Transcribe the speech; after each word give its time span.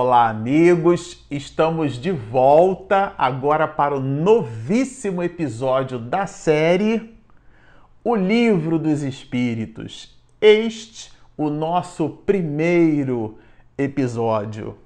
Olá, 0.00 0.28
amigos! 0.28 1.26
Estamos 1.28 2.00
de 2.00 2.12
volta 2.12 3.14
agora 3.18 3.66
para 3.66 3.96
o 3.96 4.00
novíssimo 4.00 5.24
episódio 5.24 5.98
da 5.98 6.24
série 6.24 7.18
O 8.04 8.14
Livro 8.14 8.78
dos 8.78 9.02
Espíritos. 9.02 10.16
Este, 10.40 11.10
o 11.36 11.50
nosso 11.50 12.08
primeiro 12.08 13.38
episódio. 13.76 14.78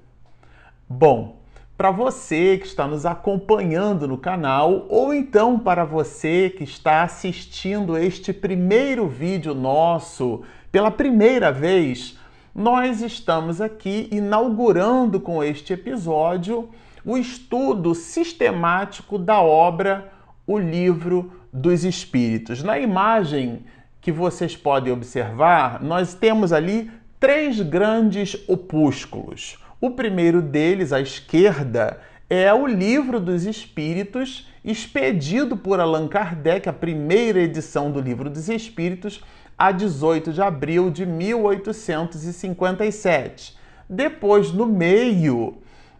Bom, 0.88 1.42
para 1.76 1.90
você 1.90 2.56
que 2.56 2.66
está 2.66 2.86
nos 2.86 3.04
acompanhando 3.04 4.08
no 4.08 4.16
canal, 4.16 4.86
ou 4.88 5.12
então 5.12 5.58
para 5.58 5.84
você 5.84 6.48
que 6.48 6.64
está 6.64 7.02
assistindo 7.02 7.98
este 7.98 8.32
primeiro 8.32 9.06
vídeo 9.06 9.54
nosso 9.54 10.42
pela 10.72 10.90
primeira 10.90 11.52
vez, 11.52 12.16
nós 12.54 13.00
estamos 13.00 13.62
aqui 13.62 14.08
inaugurando 14.12 15.18
com 15.18 15.42
este 15.42 15.72
episódio 15.72 16.68
o 17.04 17.16
estudo 17.16 17.94
sistemático 17.94 19.16
da 19.16 19.40
obra 19.40 20.12
O 20.46 20.58
Livro 20.58 21.32
dos 21.50 21.82
Espíritos. 21.82 22.62
Na 22.62 22.78
imagem 22.78 23.64
que 24.02 24.12
vocês 24.12 24.54
podem 24.54 24.92
observar, 24.92 25.82
nós 25.82 26.12
temos 26.12 26.52
ali 26.52 26.90
três 27.18 27.58
grandes 27.60 28.36
opúsculos. 28.46 29.56
O 29.80 29.90
primeiro 29.90 30.42
deles, 30.42 30.92
à 30.92 31.00
esquerda, 31.00 32.00
é 32.28 32.52
o 32.52 32.66
Livro 32.66 33.18
dos 33.18 33.46
Espíritos, 33.46 34.46
expedido 34.62 35.56
por 35.56 35.80
Allan 35.80 36.06
Kardec, 36.06 36.68
a 36.68 36.72
primeira 36.72 37.40
edição 37.40 37.90
do 37.90 38.00
Livro 38.00 38.28
dos 38.28 38.48
Espíritos 38.48 39.22
a 39.62 39.70
18 39.70 40.32
de 40.32 40.42
abril 40.42 40.90
de 40.90 41.06
1857. 41.06 43.56
Depois, 43.88 44.50
no 44.50 44.66
meio, 44.66 45.58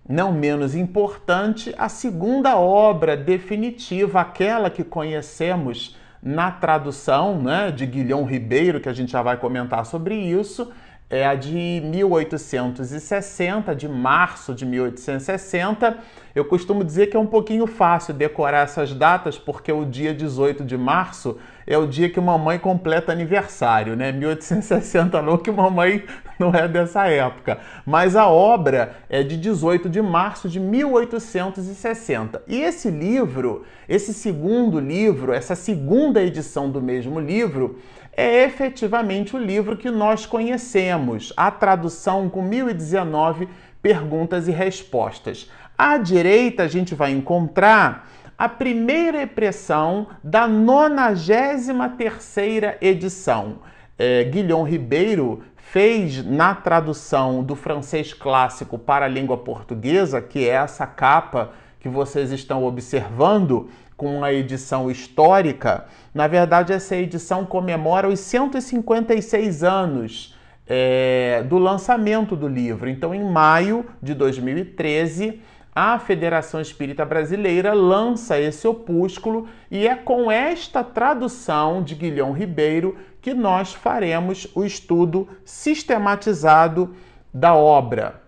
não 0.09 0.33
menos 0.33 0.75
importante, 0.75 1.73
a 1.79 1.89
segunda 1.89 2.57
obra 2.57 3.17
definitiva, 3.17 4.21
aquela 4.21 4.69
que 4.69 4.83
conhecemos 4.83 5.97
na 6.21 6.51
tradução 6.51 7.41
né, 7.41 7.71
de 7.71 7.87
Guilhom 7.87 8.25
Ribeiro, 8.25 8.81
que 8.81 8.89
a 8.89 8.93
gente 8.93 9.13
já 9.13 9.23
vai 9.23 9.37
comentar 9.37 9.87
sobre 9.87 10.17
isso, 10.17 10.73
é 11.09 11.25
a 11.25 11.37
de 11.37 11.81
1860, 11.85 13.77
de 13.77 13.89
março 13.89 14.57
de 14.57 14.67
1860. 14.67 15.99
Eu 16.35 16.47
costumo 16.47 16.83
dizer 16.83 17.11
que 17.11 17.17
é 17.17 17.21
um 17.21 17.27
pouquinho 17.27 17.69
fácil 17.69 18.13
decorar 18.13 18.65
essas 18.65 18.93
datas, 18.93 19.39
porque 19.39 19.71
o 19.71 19.85
dia 19.85 20.13
18 20.13 20.65
de 20.65 20.77
março 20.77 21.39
é 21.67 21.77
o 21.77 21.87
dia 21.87 22.11
que 22.11 22.21
mamãe 22.21 22.59
completa 22.59 23.13
aniversário, 23.13 23.97
né? 23.97 24.13
1860 24.13 25.21
não, 25.23 25.39
que 25.39 25.51
mamãe 25.51 26.05
não 26.39 26.55
é 26.55 26.67
dessa 26.67 27.07
época. 27.07 27.59
Mas 27.87 28.17
a 28.17 28.27
obra 28.27 28.97
é 29.09 29.23
de 29.23 29.37
18 29.37 29.89
de 29.89 30.03
março 30.03 30.49
de 30.49 30.59
1860. 30.59 32.43
E 32.47 32.61
esse 32.61 32.91
livro, 32.91 33.65
esse 33.89 34.13
segundo 34.13 34.81
livro, 34.81 35.33
essa 35.33 35.55
segunda 35.55 36.23
edição 36.23 36.71
do 36.71 36.81
mesmo 36.81 37.21
livro, 37.21 37.79
é 38.15 38.45
efetivamente 38.45 39.35
o 39.35 39.39
livro 39.39 39.77
que 39.77 39.91
nós 39.91 40.27
conhecemos, 40.27 41.33
a 41.37 41.51
tradução 41.51 42.29
com 42.29 42.43
1019 42.43 43.49
perguntas 43.81 44.47
e 44.49 44.51
respostas. 44.51 45.51
À 45.77 45.97
direita, 45.97 46.63
a 46.63 46.69
gente 46.69 46.95
vai 46.95 47.11
encontrar 47.11 48.09
a 48.37 48.49
primeira 48.49 49.23
impressão 49.23 50.09
da 50.23 50.47
93ª 50.49 52.77
edição. 52.81 53.59
É, 53.99 54.25
Guilhom 54.25 54.65
Ribeiro 54.65 55.43
fez 55.57 56.25
na 56.25 56.55
tradução 56.55 57.43
do 57.43 57.55
francês 57.55 58.13
clássico 58.13 58.79
para 58.79 59.07
a 59.07 59.09
língua 59.09 59.39
portuguesa, 59.39 60.21
que 60.21 60.47
é 60.49 60.53
essa 60.53 60.87
capa 60.87 61.53
que 61.81 61.89
vocês 61.89 62.31
estão 62.31 62.65
observando, 62.65 63.71
com 63.97 64.23
a 64.25 64.33
edição 64.33 64.91
histórica, 64.91 65.87
na 66.13 66.27
verdade, 66.27 66.73
essa 66.73 66.97
edição 66.97 67.47
comemora 67.47 68.09
os 68.09 68.19
156 68.19 69.63
anos 69.63 70.37
é, 70.67 71.45
do 71.49 71.57
lançamento 71.57 72.35
do 72.35 72.49
livro. 72.49 72.91
Então, 72.91 73.15
em 73.15 73.25
maio 73.25 73.87
de 74.03 74.13
2013, 74.13 75.41
a 75.75 75.99
Federação 75.99 76.61
Espírita 76.61 77.05
Brasileira 77.05 77.73
lança 77.73 78.39
esse 78.39 78.69
opúsculo 78.69 79.49
e 79.71 79.89
é 79.89 79.95
com 79.95 80.31
esta 80.31 80.85
tradução 80.85 81.83
de 81.83 81.95
Guilhom 81.95 82.33
Ribeiro 82.33 82.97
que 83.23 83.33
nós 83.33 83.73
faremos 83.73 84.47
o 84.55 84.65
estudo 84.65 85.27
sistematizado 85.45 86.95
da 87.33 87.55
obra. 87.55 88.21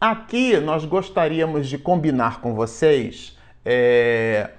Aqui 0.00 0.58
nós 0.58 0.84
gostaríamos 0.84 1.68
de 1.68 1.76
combinar 1.76 2.40
com 2.40 2.54
vocês 2.54 3.36
é, 3.64 4.50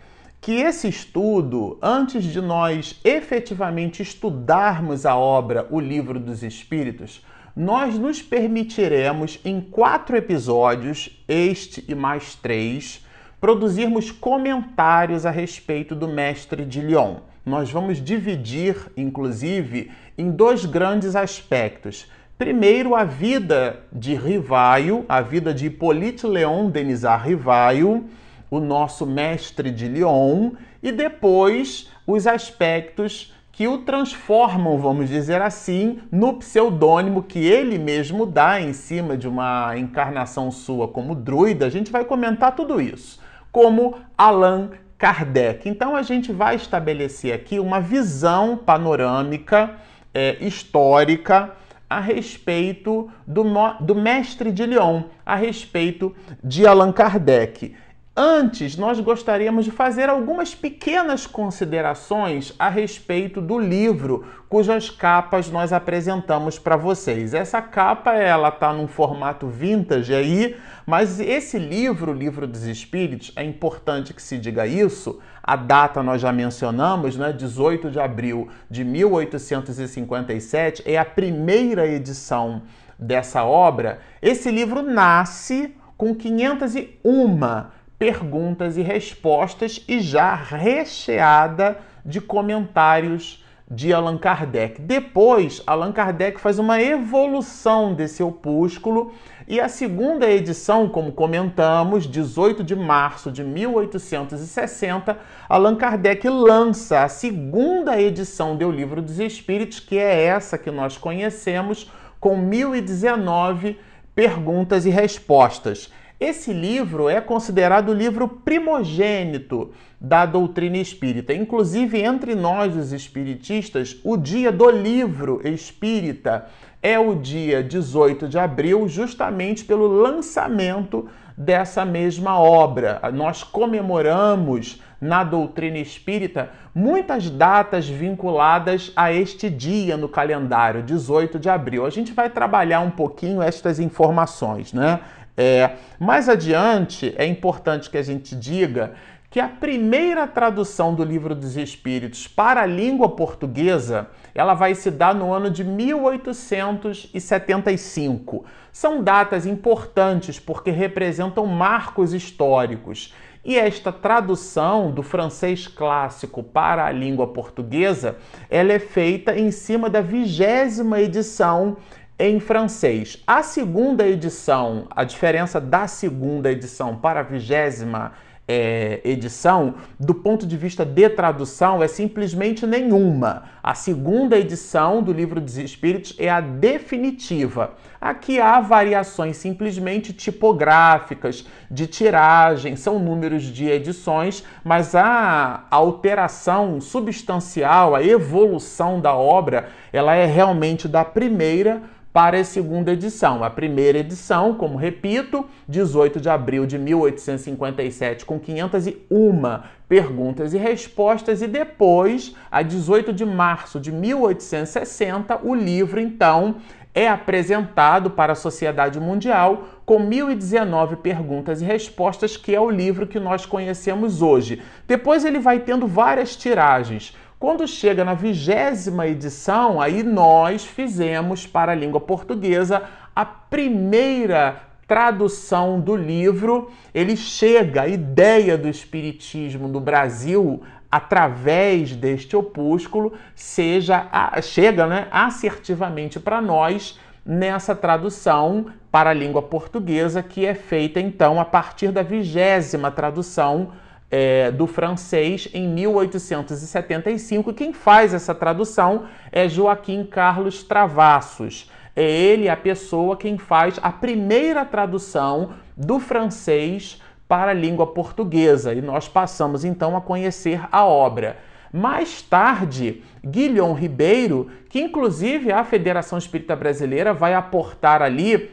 que 0.41 0.53
esse 0.53 0.89
estudo, 0.89 1.79
antes 1.81 2.25
de 2.25 2.41
nós 2.41 2.99
efetivamente 3.05 4.03
estudarmos 4.03 5.05
a 5.05 5.15
obra 5.15 5.65
O 5.71 5.79
Livro 5.79 6.19
dos 6.19 6.43
Espíritos, 6.43 7.25
nós 7.55 7.97
nos 7.97 8.21
permitiremos, 8.21 9.39
em 9.43 9.59
quatro 9.59 10.15
episódios, 10.15 11.21
este 11.27 11.83
e 11.87 11.93
mais 11.93 12.35
três, 12.35 13.05
produzirmos 13.39 14.11
comentários 14.11 15.25
a 15.25 15.31
respeito 15.31 15.95
do 15.95 16.07
Mestre 16.07 16.63
de 16.63 16.79
Lyon. 16.79 17.17
Nós 17.45 17.71
vamos 17.71 18.01
dividir, 18.01 18.75
inclusive, 18.95 19.91
em 20.17 20.29
dois 20.29 20.65
grandes 20.65 21.15
aspectos. 21.15 22.05
Primeiro, 22.37 22.95
a 22.95 23.03
vida 23.03 23.79
de 23.91 24.15
Rivaio, 24.15 25.05
a 25.09 25.21
vida 25.21 25.53
de 25.53 25.65
Hippolyte 25.65 26.25
Léon 26.25 26.69
Denisard 26.69 27.27
Rivaio, 27.27 28.05
o 28.49 28.59
nosso 28.59 29.05
mestre 29.05 29.71
de 29.71 29.87
Lyon, 29.87 30.51
e 30.83 30.91
depois 30.91 31.89
os 32.05 32.27
aspectos 32.27 33.33
que 33.61 33.67
o 33.67 33.77
transformam, 33.77 34.79
vamos 34.79 35.07
dizer 35.07 35.39
assim, 35.39 35.99
no 36.11 36.33
pseudônimo 36.33 37.21
que 37.21 37.37
ele 37.37 37.77
mesmo 37.77 38.25
dá 38.25 38.59
em 38.59 38.73
cima 38.73 39.15
de 39.15 39.27
uma 39.27 39.77
encarnação 39.77 40.49
sua 40.49 40.87
como 40.87 41.13
druida. 41.13 41.67
A 41.67 41.69
gente 41.69 41.91
vai 41.91 42.03
comentar 42.03 42.55
tudo 42.55 42.81
isso, 42.81 43.19
como 43.51 43.99
Allan 44.17 44.71
Kardec. 44.97 45.69
Então 45.69 45.95
a 45.95 46.01
gente 46.01 46.31
vai 46.31 46.55
estabelecer 46.55 47.35
aqui 47.35 47.59
uma 47.59 47.79
visão 47.79 48.57
panorâmica, 48.57 49.75
é, 50.11 50.37
histórica, 50.43 51.51
a 51.87 51.99
respeito 51.99 53.11
do, 53.27 53.43
do 53.79 53.93
mestre 53.93 54.51
de 54.51 54.65
Lyon, 54.65 55.03
a 55.23 55.35
respeito 55.35 56.15
de 56.43 56.65
Allan 56.65 56.91
Kardec. 56.91 57.75
Antes, 58.13 58.75
nós 58.75 58.99
gostaríamos 58.99 59.63
de 59.63 59.71
fazer 59.71 60.09
algumas 60.09 60.53
pequenas 60.53 61.25
considerações 61.25 62.53
a 62.59 62.67
respeito 62.67 63.39
do 63.39 63.57
livro 63.57 64.25
cujas 64.49 64.89
capas 64.89 65.49
nós 65.49 65.71
apresentamos 65.71 66.59
para 66.59 66.75
vocês. 66.75 67.33
Essa 67.33 67.61
capa 67.61 68.13
ela 68.13 68.49
está 68.49 68.73
num 68.73 68.85
formato 68.85 69.47
vintage 69.47 70.13
aí, 70.13 70.57
mas 70.85 71.21
esse 71.21 71.57
livro, 71.57 72.11
Livro 72.11 72.45
dos 72.45 72.63
Espíritos, 72.63 73.31
é 73.33 73.45
importante 73.45 74.13
que 74.13 74.21
se 74.21 74.37
diga 74.37 74.67
isso. 74.67 75.21
A 75.41 75.55
data 75.55 76.03
nós 76.03 76.19
já 76.19 76.33
mencionamos, 76.33 77.15
né? 77.15 77.31
18 77.31 77.89
de 77.89 77.97
abril 77.97 78.49
de 78.69 78.83
1857 78.83 80.83
é 80.85 80.97
a 80.97 81.05
primeira 81.05 81.87
edição 81.87 82.63
dessa 82.99 83.45
obra. 83.45 83.99
Esse 84.21 84.51
livro 84.51 84.81
nasce 84.81 85.73
com 85.95 86.13
501 86.13 87.71
perguntas 88.01 88.77
e 88.77 88.81
respostas 88.81 89.85
e 89.87 89.99
já 89.99 90.33
recheada 90.33 91.77
de 92.03 92.19
comentários 92.19 93.45
de 93.69 93.93
Allan 93.93 94.17
Kardec. 94.17 94.81
Depois, 94.81 95.61
Allan 95.67 95.91
Kardec 95.91 96.41
faz 96.41 96.57
uma 96.57 96.81
evolução 96.81 97.93
desse 97.93 98.23
opúsculo 98.23 99.13
e 99.47 99.59
a 99.59 99.69
segunda 99.69 100.27
edição, 100.27 100.89
como 100.89 101.11
comentamos, 101.11 102.07
18 102.07 102.63
de 102.63 102.75
março 102.75 103.31
de 103.31 103.43
1860, 103.43 105.19
Allan 105.47 105.75
Kardec 105.75 106.27
lança 106.27 107.03
a 107.03 107.07
segunda 107.07 108.01
edição 108.01 108.55
do 108.57 108.71
Livro 108.71 108.99
dos 108.99 109.19
Espíritos, 109.19 109.79
que 109.79 109.99
é 109.99 110.23
essa 110.23 110.57
que 110.57 110.71
nós 110.71 110.97
conhecemos, 110.97 111.91
com 112.19 112.35
1019 112.35 113.79
perguntas 114.15 114.87
e 114.87 114.89
respostas. 114.89 115.91
Esse 116.21 116.53
livro 116.53 117.09
é 117.09 117.19
considerado 117.19 117.89
o 117.89 117.95
livro 117.95 118.27
primogênito 118.27 119.71
da 119.99 120.23
doutrina 120.23 120.77
espírita. 120.77 121.33
Inclusive, 121.33 121.99
entre 121.99 122.35
nós, 122.35 122.77
os 122.77 122.91
espiritistas, 122.91 123.97
o 124.03 124.15
dia 124.15 124.51
do 124.51 124.69
livro 124.69 125.41
espírita 125.43 126.45
é 126.79 126.99
o 126.99 127.15
dia 127.15 127.63
18 127.63 128.27
de 128.27 128.37
abril, 128.37 128.87
justamente 128.87 129.65
pelo 129.65 129.87
lançamento 129.87 131.09
dessa 131.35 131.83
mesma 131.83 132.39
obra. 132.39 133.01
Nós 133.11 133.43
comemoramos 133.43 134.79
na 135.01 135.23
doutrina 135.23 135.79
espírita 135.79 136.51
muitas 136.75 137.31
datas 137.31 137.89
vinculadas 137.89 138.91
a 138.95 139.11
este 139.11 139.49
dia 139.49 139.97
no 139.97 140.07
calendário, 140.07 140.83
18 140.83 141.39
de 141.39 141.49
abril. 141.49 141.83
A 141.83 141.89
gente 141.89 142.13
vai 142.13 142.29
trabalhar 142.29 142.81
um 142.81 142.91
pouquinho 142.91 143.41
estas 143.41 143.79
informações, 143.79 144.71
né? 144.71 144.99
É, 145.35 145.71
mais 145.99 146.27
adiante, 146.27 147.13
é 147.17 147.25
importante 147.25 147.89
que 147.89 147.97
a 147.97 148.03
gente 148.03 148.35
diga 148.35 148.93
que 149.31 149.39
a 149.39 149.47
primeira 149.47 150.27
tradução 150.27 150.93
do 150.93 151.03
Livro 151.05 151.33
dos 151.33 151.55
Espíritos 151.55 152.27
para 152.27 152.63
a 152.63 152.65
língua 152.65 153.07
portuguesa, 153.07 154.09
ela 154.35 154.53
vai 154.53 154.75
se 154.75 154.91
dar 154.91 155.15
no 155.15 155.31
ano 155.31 155.49
de 155.49 155.63
1875. 155.63 158.43
São 158.73 159.01
datas 159.01 159.45
importantes 159.45 160.37
porque 160.37 160.69
representam 160.69 161.45
marcos 161.45 162.13
históricos. 162.13 163.13
E 163.43 163.57
esta 163.57 163.91
tradução 163.91 164.91
do 164.91 165.01
francês 165.01 165.65
clássico 165.65 166.43
para 166.43 166.85
a 166.85 166.91
língua 166.91 167.25
portuguesa, 167.27 168.17
ela 168.49 168.73
é 168.73 168.79
feita 168.79 169.35
em 169.35 169.49
cima 169.49 169.89
da 169.89 170.01
vigésima 170.01 170.99
edição 170.99 171.77
em 172.21 172.39
francês. 172.39 173.17
A 173.25 173.41
segunda 173.41 174.07
edição, 174.07 174.85
a 174.91 175.03
diferença 175.03 175.59
da 175.59 175.87
segunda 175.87 176.51
edição 176.51 176.95
para 176.95 177.21
a 177.21 177.23
vigésima 177.23 178.11
é, 178.47 179.01
edição, 179.03 179.75
do 179.99 180.13
ponto 180.13 180.45
de 180.45 180.55
vista 180.55 180.85
de 180.85 181.09
tradução, 181.09 181.81
é 181.81 181.87
simplesmente 181.87 182.67
nenhuma. 182.67 183.45
A 183.63 183.73
segunda 183.73 184.37
edição 184.37 185.01
do 185.01 185.11
Livro 185.11 185.41
dos 185.41 185.57
Espíritos 185.57 186.13
é 186.19 186.29
a 186.29 186.41
definitiva. 186.41 187.73
Aqui 187.99 188.39
há 188.39 188.59
variações 188.59 189.37
simplesmente 189.37 190.13
tipográficas, 190.13 191.47
de 191.71 191.87
tiragem, 191.87 192.75
são 192.75 192.99
números 192.99 193.43
de 193.43 193.67
edições, 193.67 194.43
mas 194.63 194.93
a 194.93 195.65
alteração 195.71 196.79
substancial, 196.79 197.95
a 197.95 198.03
evolução 198.03 198.99
da 198.99 199.15
obra, 199.15 199.69
ela 199.91 200.13
é 200.13 200.25
realmente 200.25 200.87
da 200.87 201.03
primeira 201.03 201.81
para 202.13 202.39
a 202.39 202.43
segunda 202.43 202.91
edição. 202.91 203.43
A 203.43 203.49
primeira 203.49 203.99
edição, 203.99 204.53
como 204.53 204.77
repito, 204.77 205.45
18 205.67 206.19
de 206.19 206.29
abril 206.29 206.65
de 206.65 206.77
1857, 206.77 208.25
com 208.25 208.39
501 208.39 209.61
perguntas 209.87 210.53
e 210.53 210.57
respostas, 210.57 211.41
e 211.41 211.47
depois, 211.47 212.35
a 212.49 212.61
18 212.61 213.13
de 213.13 213.25
março 213.25 213.79
de 213.79 213.91
1860, 213.91 215.39
o 215.43 215.55
livro 215.55 215.99
então 215.99 216.55
é 216.93 217.07
apresentado 217.07 218.09
para 218.09 218.33
a 218.33 218.35
sociedade 218.35 218.99
mundial 218.99 219.65
com 219.85 219.99
1019 219.99 220.97
perguntas 220.97 221.61
e 221.61 221.65
respostas, 221.65 222.35
que 222.35 222.53
é 222.53 222.59
o 222.59 222.69
livro 222.69 223.07
que 223.07 223.19
nós 223.19 223.45
conhecemos 223.45 224.21
hoje. 224.21 224.61
Depois 224.87 225.23
ele 225.23 225.39
vai 225.39 225.59
tendo 225.59 225.87
várias 225.87 226.35
tiragens. 226.35 227.15
Quando 227.41 227.67
chega 227.67 228.05
na 228.05 228.13
vigésima 228.13 229.07
edição, 229.07 229.81
aí 229.81 230.03
nós 230.03 230.63
fizemos 230.63 231.47
para 231.47 231.71
a 231.71 231.75
língua 231.75 231.99
portuguesa 231.99 232.83
a 233.15 233.25
primeira 233.25 234.61
tradução 234.85 235.79
do 235.81 235.95
livro. 235.95 236.69
Ele 236.93 237.17
chega, 237.17 237.81
a 237.81 237.87
ideia 237.87 238.59
do 238.59 238.67
Espiritismo 238.69 239.67
no 239.67 239.79
Brasil, 239.79 240.61
através 240.91 241.95
deste 241.95 242.35
opúsculo, 242.35 243.13
seja 243.33 244.07
chega 244.43 244.85
né, 244.85 245.07
assertivamente 245.09 246.19
para 246.19 246.39
nós 246.43 246.99
nessa 247.25 247.73
tradução 247.73 248.67
para 248.91 249.09
a 249.09 249.13
língua 249.13 249.41
portuguesa, 249.41 250.21
que 250.21 250.45
é 250.45 250.53
feita 250.53 250.99
então 250.99 251.41
a 251.41 251.45
partir 251.45 251.91
da 251.91 252.03
vigésima 252.03 252.91
tradução 252.91 253.71
é, 254.11 254.51
do 254.51 254.67
francês 254.67 255.47
em 255.53 255.67
1875. 255.67 257.53
Quem 257.53 257.71
faz 257.71 258.13
essa 258.13 258.35
tradução 258.35 259.05
é 259.31 259.47
Joaquim 259.47 260.03
Carlos 260.03 260.61
Travassos. 260.63 261.71
É 261.95 262.03
ele 262.03 262.49
a 262.49 262.57
pessoa 262.57 263.17
quem 263.17 263.37
faz 263.37 263.79
a 263.81 263.91
primeira 263.91 264.65
tradução 264.65 265.53
do 265.75 265.99
francês 265.99 267.01
para 267.27 267.51
a 267.51 267.55
língua 267.55 267.87
portuguesa 267.87 268.73
e 268.73 268.81
nós 268.81 269.07
passamos 269.07 269.63
então 269.63 269.95
a 269.95 270.01
conhecer 270.01 270.61
a 270.71 270.85
obra. 270.85 271.37
Mais 271.71 272.21
tarde, 272.21 273.01
Guilhom 273.25 273.73
Ribeiro, 273.73 274.49
que 274.67 274.81
inclusive 274.81 275.51
a 275.51 275.63
Federação 275.63 276.17
Espírita 276.17 276.53
Brasileira 276.55 277.13
vai 277.13 277.33
aportar 277.33 278.01
ali 278.01 278.51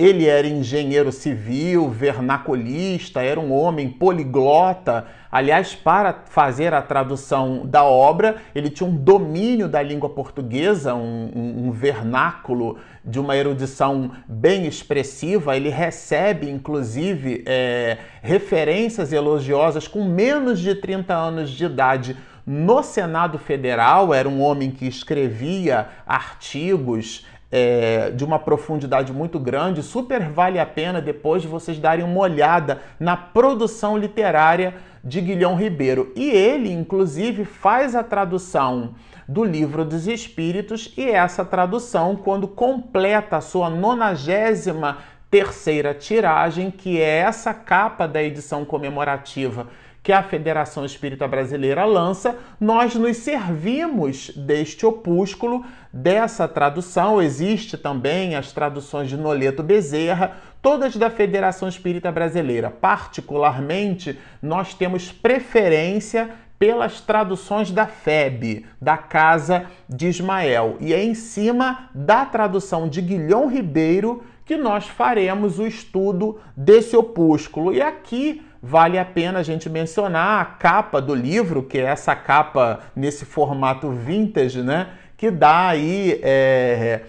ele 0.00 0.26
era 0.26 0.46
engenheiro 0.46 1.12
civil, 1.12 1.90
vernaculista, 1.90 3.20
era 3.20 3.38
um 3.38 3.52
homem 3.52 3.90
poliglota. 3.90 5.06
Aliás, 5.30 5.74
para 5.74 6.22
fazer 6.24 6.72
a 6.72 6.80
tradução 6.80 7.66
da 7.66 7.84
obra, 7.84 8.36
ele 8.54 8.70
tinha 8.70 8.88
um 8.88 8.96
domínio 8.96 9.68
da 9.68 9.82
língua 9.82 10.08
portuguesa, 10.08 10.94
um, 10.94 11.66
um, 11.66 11.70
vernáculo 11.70 12.78
de 13.04 13.20
uma 13.20 13.36
erudição 13.36 14.12
bem 14.26 14.66
expressiva. 14.66 15.54
Ele 15.54 15.68
recebe, 15.68 16.48
inclusive, 16.48 17.44
é, 17.46 17.98
referências 18.22 19.12
elogiosas 19.12 19.86
com 19.86 20.06
menos 20.06 20.60
de 20.60 20.76
30 20.76 21.14
anos 21.14 21.50
de 21.50 21.66
idade 21.66 22.16
no 22.46 22.82
Senado 22.82 23.38
Federal. 23.38 24.14
Era 24.14 24.30
um 24.30 24.40
homem 24.40 24.70
que 24.70 24.86
escrevia 24.86 25.88
artigos 26.06 27.26
é, 27.50 28.10
de 28.10 28.24
uma 28.24 28.38
profundidade 28.38 29.12
muito 29.12 29.38
grande, 29.38 29.82
super 29.82 30.28
vale 30.30 30.58
a 30.58 30.66
pena 30.66 31.00
depois 31.00 31.42
de 31.42 31.48
vocês 31.48 31.78
darem 31.78 32.04
uma 32.04 32.20
olhada 32.20 32.80
na 32.98 33.16
produção 33.16 33.96
literária 33.96 34.74
de 35.02 35.20
Guilhom 35.20 35.56
Ribeiro. 35.56 36.12
E 36.14 36.30
ele, 36.30 36.70
inclusive, 36.70 37.44
faz 37.44 37.96
a 37.96 38.04
tradução 38.04 38.94
do 39.26 39.44
Livro 39.44 39.84
dos 39.84 40.06
Espíritos 40.06 40.92
e 40.96 41.08
essa 41.10 41.44
tradução, 41.44 42.16
quando 42.16 42.46
completa 42.46 43.36
a 43.36 43.40
sua 43.40 43.70
nonagésima 43.70 44.98
terceira 45.30 45.94
tiragem, 45.94 46.70
que 46.70 47.00
é 47.00 47.18
essa 47.18 47.54
capa 47.54 48.06
da 48.06 48.22
edição 48.22 48.64
comemorativa 48.64 49.68
que 50.02 50.12
a 50.12 50.22
Federação 50.22 50.84
Espírita 50.84 51.28
Brasileira 51.28 51.84
lança, 51.84 52.38
nós 52.58 52.94
nos 52.94 53.18
servimos 53.18 54.30
deste 54.30 54.86
opúsculo, 54.86 55.64
dessa 55.92 56.48
tradução. 56.48 57.20
Existe 57.20 57.76
também 57.76 58.34
as 58.34 58.52
traduções 58.52 59.08
de 59.08 59.16
Noleto 59.16 59.62
Bezerra, 59.62 60.36
todas 60.62 60.96
da 60.96 61.10
Federação 61.10 61.68
Espírita 61.68 62.10
Brasileira. 62.10 62.70
Particularmente, 62.70 64.18
nós 64.42 64.72
temos 64.72 65.12
preferência 65.12 66.30
pelas 66.58 67.00
traduções 67.00 67.70
da 67.70 67.86
FEB, 67.86 68.66
da 68.80 68.96
Casa 68.96 69.66
de 69.88 70.08
Ismael. 70.08 70.76
E 70.78 70.92
é 70.92 71.02
em 71.02 71.14
cima 71.14 71.88
da 71.94 72.26
tradução 72.26 72.88
de 72.88 73.00
Guilhom 73.00 73.48
Ribeiro 73.48 74.22
que 74.44 74.56
nós 74.56 74.86
faremos 74.86 75.58
o 75.58 75.66
estudo 75.66 76.38
desse 76.54 76.96
opúsculo. 76.96 77.72
E 77.72 77.80
aqui 77.80 78.42
vale 78.62 78.98
a 78.98 79.04
pena 79.04 79.38
a 79.38 79.42
gente 79.42 79.68
mencionar 79.68 80.40
a 80.40 80.44
capa 80.44 81.00
do 81.00 81.14
livro, 81.14 81.62
que 81.62 81.78
é 81.78 81.82
essa 81.82 82.14
capa 82.14 82.80
nesse 82.94 83.24
formato 83.24 83.90
vintage, 83.90 84.62
né? 84.62 84.88
Que 85.16 85.30
dá 85.30 85.68
aí 85.68 86.20
é, 86.22 87.02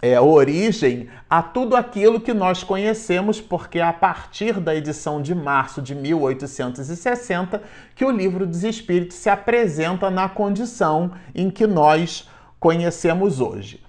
é, 0.00 0.20
origem 0.20 1.08
a 1.28 1.42
tudo 1.42 1.76
aquilo 1.76 2.20
que 2.20 2.32
nós 2.32 2.62
conhecemos, 2.62 3.40
porque 3.40 3.78
é 3.78 3.82
a 3.82 3.92
partir 3.92 4.60
da 4.60 4.74
edição 4.74 5.20
de 5.20 5.34
março 5.34 5.80
de 5.80 5.94
1860 5.94 7.62
que 7.94 8.04
o 8.04 8.10
livro 8.10 8.46
dos 8.46 8.64
Espíritos 8.64 9.16
se 9.16 9.30
apresenta 9.30 10.10
na 10.10 10.28
condição 10.28 11.12
em 11.34 11.50
que 11.50 11.66
nós 11.66 12.28
conhecemos 12.60 13.40
hoje. 13.40 13.82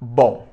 Bom, 0.00 0.49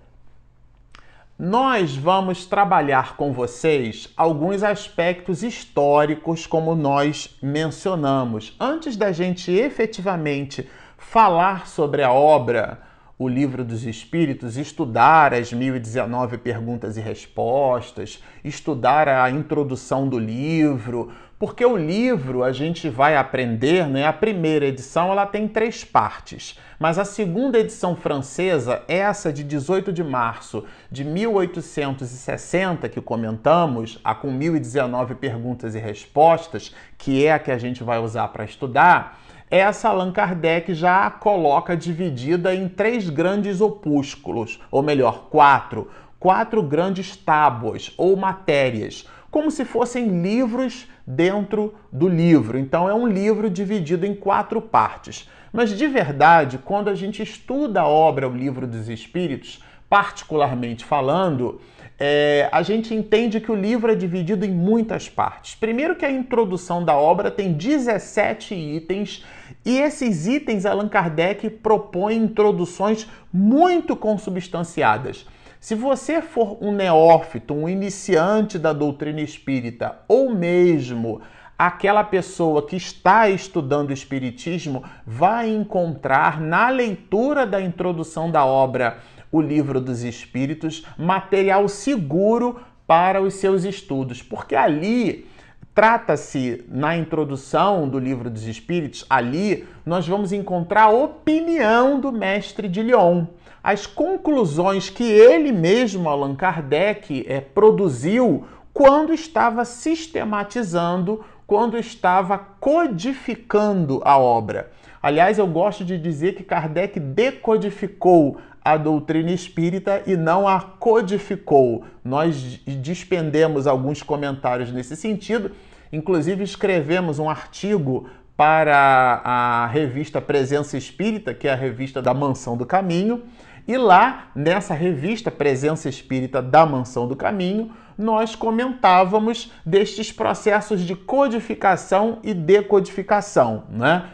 nós 1.40 1.96
vamos 1.96 2.48
trabalhar 2.48 3.16
com 3.16 3.32
vocês 3.32 4.10
alguns 4.18 4.64
aspectos 4.64 5.44
históricos, 5.44 6.48
como 6.48 6.74
nós 6.74 7.38
mencionamos. 7.44 8.56
Antes 8.60 8.98
da 8.98 9.12
gente 9.12 9.52
efetivamente 9.52 10.68
falar 10.98 11.68
sobre 11.68 12.02
a 12.02 12.12
obra, 12.12 12.80
o 13.20 13.28
Livro 13.28 13.64
dos 13.64 13.86
Espíritos, 13.86 14.58
estudar 14.58 15.32
as 15.32 15.54
1019 15.54 16.40
perguntas 16.40 16.98
e 16.98 17.02
respostas, 17.02 18.20
estudar 18.44 19.08
a 19.08 19.30
introdução 19.30 20.10
do 20.10 20.18
livro, 20.18 21.12
porque 21.40 21.64
o 21.64 21.78
livro 21.78 22.44
a 22.44 22.52
gente 22.52 22.90
vai 22.90 23.16
aprender, 23.16 23.88
né? 23.88 24.08
A 24.08 24.14
primeira 24.14 24.66
edição 24.66 25.12
ela 25.12 25.26
tem 25.26 25.48
três 25.48 25.84
partes, 25.84 26.60
mas 26.80 26.98
a 26.98 27.06
segunda 27.06 27.60
edição 27.60 27.96
francesa, 27.96 28.82
essa 28.88 29.32
de 29.32 29.44
18 29.44 29.94
de 29.94 30.04
março 30.04 30.66
de 30.92 31.04
1860 31.04 32.90
que 32.90 33.00
comentamos, 33.00 34.00
a 34.04 34.16
com 34.16 34.32
1019 34.32 35.16
perguntas 35.16 35.76
e 35.76 35.80
respostas, 35.80 36.74
que 36.98 37.24
é 37.26 37.34
a 37.34 37.40
que 37.40 37.52
a 37.52 37.58
gente 37.58 37.84
vai 37.84 38.00
usar 38.00 38.28
para 38.30 38.44
estudar, 38.44 39.20
essa 39.50 39.90
Allan 39.90 40.12
Kardec 40.12 40.74
já 40.74 41.06
a 41.06 41.12
coloca 41.12 41.78
dividida 41.78 42.54
em 42.54 42.68
três 42.68 43.10
grandes 43.10 43.62
opúsculos, 43.62 44.60
ou 44.70 44.82
melhor, 44.82 45.28
quatro, 45.30 45.90
quatro 46.20 46.62
grandes 46.64 47.16
tábuas 47.16 47.94
ou 47.96 48.18
matérias, 48.18 49.08
como 49.32 49.52
se 49.52 49.64
fossem 49.64 50.22
livros 50.22 50.88
dentro 51.08 51.74
do 51.90 52.10
livro. 52.10 52.60
Então 52.60 52.90
é 52.90 52.94
um 52.94 53.08
livro 53.08 53.50
dividido 53.50 54.06
em 54.06 54.14
quatro 54.14 54.62
partes. 54.62 55.30
Mas 55.54 55.70
de 55.70 55.88
verdade, 55.88 56.58
quando 56.58 56.90
a 56.90 56.96
gente 56.96 57.24
estuda 57.24 57.82
a 57.82 57.88
obra 57.88 58.28
O 58.28 58.36
Livro 58.36 58.68
dos 58.68 58.90
Espíritos, 58.90 59.64
particularmente 59.90 60.84
falando, 60.84 61.62
é, 61.98 62.50
a 62.52 62.62
gente 62.62 62.94
entende 62.94 63.40
que 63.40 63.52
o 63.52 63.56
livro 63.56 63.92
é 63.92 63.96
dividido 63.96 64.46
em 64.46 64.52
muitas 64.52 65.08
partes. 65.08 65.56
Primeiro 65.56 65.96
que 65.96 66.06
a 66.06 66.12
introdução 66.12 66.84
da 66.84 66.96
obra 66.96 67.32
tem 67.32 67.54
17 67.54 68.54
itens 68.54 69.26
e 69.66 69.80
esses 69.80 70.28
itens 70.28 70.66
Allan 70.66 70.90
Kardec 70.90 71.50
propõe 71.50 72.16
introduções 72.16 73.08
muito 73.32 73.96
consubstanciadas. 73.96 75.26
Se 75.60 75.74
você 75.74 76.22
for 76.22 76.58
um 76.62 76.72
neófito, 76.72 77.54
um 77.54 77.68
iniciante 77.68 78.60
da 78.60 78.74
doutrina 78.74 79.22
espírita, 79.22 80.00
ou 80.08 80.30
mesmo 80.30 81.22
aquela 81.58 82.04
pessoa 82.04 82.66
que 82.66 82.76
está 82.76 83.28
estudando 83.28 83.92
Espiritismo, 83.92 84.84
vai 85.06 85.50
encontrar 85.50 86.40
na 86.40 86.70
leitura 86.70 87.48
da 87.48 87.60
introdução 87.60 88.30
da 88.30 88.46
obra 88.46 89.00
O 89.32 89.42
Livro 89.42 89.82
dos 89.82 90.04
Espíritos 90.04 90.86
material 90.98 91.68
seguro 91.68 92.62
para 92.86 93.20
os 93.22 93.34
seus 93.34 93.64
estudos, 93.64 94.22
porque 94.22 94.56
ali 94.56 95.28
trata-se 95.74 96.64
na 96.70 96.96
introdução 96.96 97.90
do 97.90 98.00
Livro 98.00 98.30
dos 98.30 98.46
Espíritos, 98.46 99.06
ali 99.10 99.68
nós 99.86 100.08
vamos 100.08 100.32
encontrar 100.32 100.84
a 100.84 100.90
opinião 100.90 102.00
do 102.00 102.12
mestre 102.12 102.68
de 102.68 102.82
Lyon 102.82 103.26
as 103.68 103.86
conclusões 103.86 104.90
que 104.90 105.04
ele 105.04 105.52
mesmo, 105.52 106.08
Allan 106.08 106.36
Kardec, 106.36 107.26
é, 107.28 107.42
produziu 107.42 108.46
quando 108.74 109.14
estava 109.14 109.66
sistematizando, 109.66 111.22
quando 111.46 111.78
estava 111.78 112.38
codificando 112.38 114.02
a 114.06 114.18
obra. 114.18 114.72
Aliás, 115.04 115.38
eu 115.38 115.46
gosto 115.46 115.84
de 115.84 115.98
dizer 115.98 116.36
que 116.36 116.44
Kardec 116.44 116.98
decodificou 116.98 118.38
a 118.64 118.78
doutrina 118.78 119.32
espírita 119.32 120.02
e 120.08 120.16
não 120.16 120.48
a 120.48 120.62
codificou. 120.62 121.84
Nós 122.06 122.62
despendemos 122.66 123.68
alguns 123.68 124.02
comentários 124.02 124.72
nesse 124.72 124.96
sentido, 124.96 125.52
inclusive 125.92 126.42
escrevemos 126.42 127.20
um 127.20 127.30
artigo 127.30 128.08
para 128.38 129.20
a 129.26 129.66
revista 129.66 130.22
Presença 130.22 130.78
Espírita, 130.78 131.34
que 131.34 131.50
é 131.50 131.52
a 131.52 131.56
revista 131.56 132.02
da 132.02 132.14
Mansão 132.14 132.56
do 132.56 132.68
Caminho, 132.68 133.24
e 133.68 133.78
lá, 133.78 134.30
nessa 134.34 134.74
revista 134.74 135.30
Presença 135.30 135.90
Espírita 135.90 136.42
da 136.42 136.66
Mansão 136.66 137.06
do 137.06 137.18
Caminho, 137.18 137.72
nós 137.98 138.34
comentávamos 138.34 139.52
destes 139.66 140.10
processos 140.10 140.82
de 140.82 140.96
codificação 140.96 142.20
e 142.24 142.34
decodificação, 142.34 143.64
né? 143.70 144.06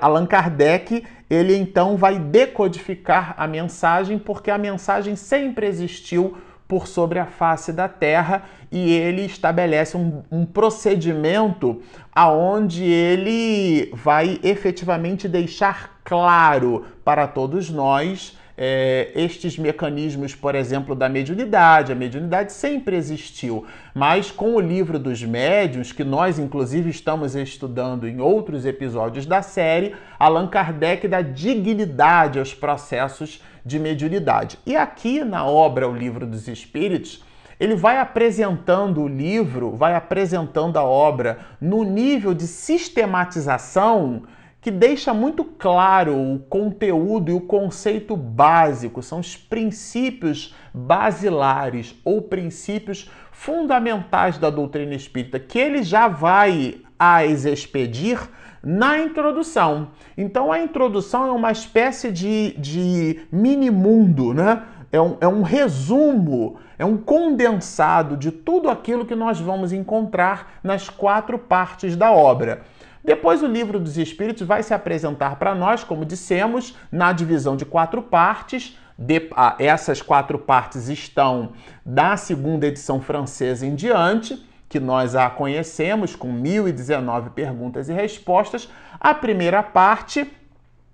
Allan 0.00 0.26
Kardec, 0.26 1.04
ele 1.28 1.56
então 1.56 1.96
vai 1.96 2.18
decodificar 2.18 3.34
a 3.36 3.46
mensagem 3.48 4.18
porque 4.18 4.50
a 4.50 4.58
mensagem 4.58 5.16
sempre 5.16 5.66
existiu 5.66 6.36
por 6.68 6.86
sobre 6.86 7.18
a 7.18 7.26
face 7.26 7.72
da 7.72 7.88
Terra 7.88 8.44
e 8.70 8.92
ele 8.92 9.22
estabelece 9.22 9.96
um, 9.96 10.22
um 10.30 10.46
procedimento 10.46 11.82
aonde 12.14 12.84
ele 12.84 13.90
vai 13.92 14.38
efetivamente 14.44 15.26
deixar 15.26 16.00
claro 16.04 16.84
para 17.04 17.26
todos 17.26 17.70
nós 17.70 18.38
é, 18.62 19.10
estes 19.14 19.56
mecanismos, 19.56 20.34
por 20.34 20.54
exemplo, 20.54 20.94
da 20.94 21.08
mediunidade. 21.08 21.92
A 21.92 21.94
mediunidade 21.94 22.52
sempre 22.52 22.94
existiu, 22.94 23.64
mas 23.94 24.30
com 24.30 24.54
o 24.54 24.60
livro 24.60 24.98
dos 24.98 25.22
médiuns, 25.22 25.92
que 25.92 26.04
nós 26.04 26.38
inclusive 26.38 26.90
estamos 26.90 27.34
estudando 27.34 28.06
em 28.06 28.20
outros 28.20 28.66
episódios 28.66 29.24
da 29.24 29.40
série, 29.40 29.96
Allan 30.18 30.46
Kardec 30.46 31.08
dá 31.08 31.22
dignidade 31.22 32.38
aos 32.38 32.52
processos 32.52 33.42
de 33.64 33.78
mediunidade. 33.78 34.58
E 34.66 34.76
aqui 34.76 35.24
na 35.24 35.46
obra 35.46 35.88
O 35.88 35.96
Livro 35.96 36.26
dos 36.26 36.46
Espíritos, 36.46 37.24
ele 37.58 37.74
vai 37.74 37.96
apresentando 37.96 39.00
o 39.00 39.08
livro, 39.08 39.70
vai 39.70 39.94
apresentando 39.94 40.78
a 40.78 40.84
obra 40.84 41.38
no 41.58 41.82
nível 41.82 42.34
de 42.34 42.46
sistematização 42.46 44.24
que 44.60 44.70
deixa 44.70 45.14
muito 45.14 45.42
claro 45.42 46.14
o 46.14 46.38
conteúdo 46.38 47.30
e 47.30 47.34
o 47.34 47.40
conceito 47.40 48.14
básico, 48.14 49.02
são 49.02 49.20
os 49.20 49.36
princípios 49.36 50.54
basilares 50.74 51.94
ou 52.04 52.20
princípios 52.20 53.10
fundamentais 53.32 54.36
da 54.36 54.50
doutrina 54.50 54.94
espírita, 54.94 55.40
que 55.40 55.58
ele 55.58 55.82
já 55.82 56.08
vai 56.08 56.82
as 56.98 57.46
expedir 57.46 58.20
na 58.62 58.98
introdução. 58.98 59.88
Então 60.16 60.52
a 60.52 60.60
introdução 60.60 61.26
é 61.26 61.32
uma 61.32 61.50
espécie 61.50 62.12
de, 62.12 62.54
de 62.58 63.22
mini 63.32 63.70
mundo, 63.70 64.34
né? 64.34 64.62
É 64.92 65.00
um, 65.00 65.16
é 65.20 65.28
um 65.28 65.42
resumo, 65.42 66.58
é 66.76 66.84
um 66.84 66.96
condensado 66.96 68.16
de 68.16 68.30
tudo 68.32 68.68
aquilo 68.68 69.06
que 69.06 69.14
nós 69.14 69.40
vamos 69.40 69.72
encontrar 69.72 70.58
nas 70.62 70.90
quatro 70.90 71.38
partes 71.38 71.96
da 71.96 72.10
obra. 72.10 72.62
Depois, 73.04 73.42
o 73.42 73.46
livro 73.46 73.80
dos 73.80 73.96
Espíritos 73.96 74.46
vai 74.46 74.62
se 74.62 74.74
apresentar 74.74 75.36
para 75.36 75.54
nós, 75.54 75.82
como 75.82 76.04
dissemos, 76.04 76.76
na 76.92 77.12
divisão 77.12 77.56
de 77.56 77.64
quatro 77.64 78.02
partes. 78.02 78.76
De, 78.98 79.30
ah, 79.34 79.56
essas 79.58 80.02
quatro 80.02 80.38
partes 80.38 80.88
estão 80.88 81.52
da 81.84 82.16
segunda 82.18 82.66
edição 82.66 83.00
francesa 83.00 83.66
em 83.66 83.74
diante, 83.74 84.46
que 84.68 84.78
nós 84.78 85.16
a 85.16 85.30
conhecemos, 85.30 86.14
com 86.14 86.30
1019 86.30 87.30
perguntas 87.30 87.88
e 87.88 87.92
respostas. 87.94 88.68
A 89.00 89.14
primeira 89.14 89.62
parte 89.62 90.30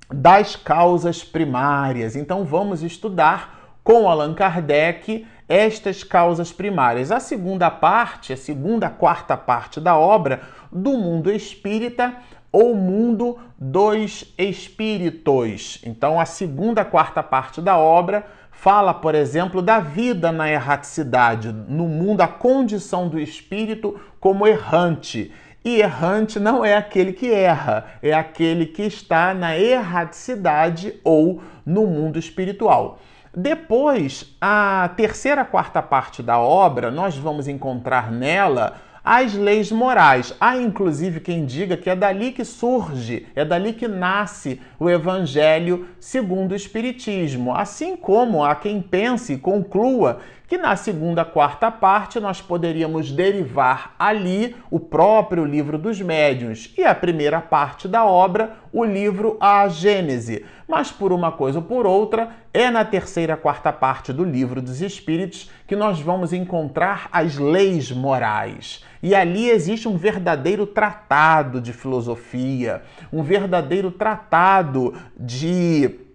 das 0.09 0.55
causas 0.55 1.25
primárias. 1.25 2.15
Então, 2.15 2.45
vamos 2.45 2.83
estudar 2.83 3.57
com 3.83 4.09
Allan 4.09 4.35
Kardec 4.35 5.27
estas 5.49 6.03
causas 6.03 6.53
primárias. 6.53 7.13
A 7.13 7.21
segunda 7.21 7.71
parte, 7.71 8.33
a 8.33 8.37
segunda, 8.37 8.91
quarta 8.91 9.37
parte 9.37 9.81
da 9.81 9.97
obra, 9.97 10.43
do 10.77 10.93
mundo 10.93 11.33
espírita 11.33 12.15
ou 12.53 12.75
mundo 12.75 13.39
dos 13.59 14.33
espíritos. 14.39 15.81
Então, 15.85 16.21
a 16.21 16.25
segunda, 16.25 16.85
quarta 16.85 17.23
parte 17.23 17.61
da 17.61 17.77
obra 17.77 18.27
fala, 18.51 18.95
por 18.95 19.15
exemplo, 19.15 19.61
da 19.61 19.79
vida 19.79 20.33
na 20.33 20.51
erraticidade, 20.51 21.53
no 21.53 21.87
mundo, 21.87 22.23
a 22.23 22.29
condição 22.29 23.09
do 23.09 23.19
espírito 23.19 24.01
como 24.21 24.47
errante. 24.47 25.33
E 25.65 25.81
errante 25.81 26.39
não 26.39 26.65
é 26.65 26.77
aquele 26.77 27.13
que 27.13 27.31
erra, 27.31 27.87
é 28.01 28.13
aquele 28.13 28.67
que 28.67 28.83
está 28.83 29.35
na 29.35 29.59
erraticidade 29.59 30.95
ou 31.03 31.43
no 31.65 31.87
mundo 31.87 32.19
espiritual. 32.19 33.01
Depois, 33.35 34.35
a 34.41 34.91
terceira 34.97 35.45
quarta 35.45 35.83
parte 35.83 36.23
da 36.23 36.39
obra, 36.39 36.91
nós 36.91 37.19
vamos 37.19 37.47
encontrar 37.49 38.11
nela 38.11 38.77
as 39.07 39.35
leis 39.35 39.71
morais. 39.71 40.35
Há 40.41 40.57
inclusive 40.57 41.21
quem 41.21 41.47
diga 41.47 41.77
que 41.77 41.89
é 41.89 41.95
dali 41.95 42.33
que 42.33 42.45
surge, 42.45 43.25
é 43.37 43.45
dali 43.45 43.73
que 43.73 43.87
nasce 43.87 44.61
o 44.81 44.91
evangelho 44.91 45.87
segundo 46.01 46.51
o 46.51 46.57
espiritismo, 46.57 47.55
assim 47.55 47.97
como 47.97 48.43
há 48.43 48.57
quem 48.57 48.83
pense 48.83 49.35
e 49.35 49.39
conclua 49.39 50.19
que 50.49 50.57
na 50.57 50.77
segunda 50.77 51.25
quarta 51.25 51.71
parte 51.71 52.21
nós 52.21 52.41
poderíamos 52.41 53.11
derivar 53.11 53.95
ali 53.99 54.55
o 54.71 54.79
próprio 54.79 55.45
livro 55.45 55.77
dos 55.77 56.01
médiuns 56.01 56.73
e 56.79 56.85
a 56.85 56.95
primeira 56.95 57.41
parte 57.41 57.89
da 57.89 58.05
obra, 58.05 58.57
o 58.73 58.85
livro 58.85 59.37
A 59.41 59.67
Gênese. 59.69 60.45
Mas 60.69 60.93
por 60.93 61.13
uma 61.13 61.33
coisa 61.33 61.59
ou 61.59 61.65
por 61.65 61.87
outra, 61.87 62.31
é 62.55 62.71
na 62.71 62.85
terceira 62.85 63.37
quarta 63.37 63.73
parte 63.73 64.13
do 64.13 64.25
livro 64.25 64.63
dos 64.63 64.81
Espíritos 64.81 65.51
que 65.67 65.75
nós 65.75 66.01
vamos 66.01 66.33
encontrar 66.33 67.09
as 67.11 67.37
leis 67.37 67.91
morais. 67.91 68.85
E 69.03 69.15
ali 69.15 69.51
existe 69.51 69.89
um 69.89 69.97
verdadeiro 69.97 70.67
tratado 70.67 71.61
de 71.61 71.73
filosofia, 71.73 72.83
um 73.13 73.23
verdadeiro 73.23 73.91
tratado 73.91 74.95
de 75.19 76.07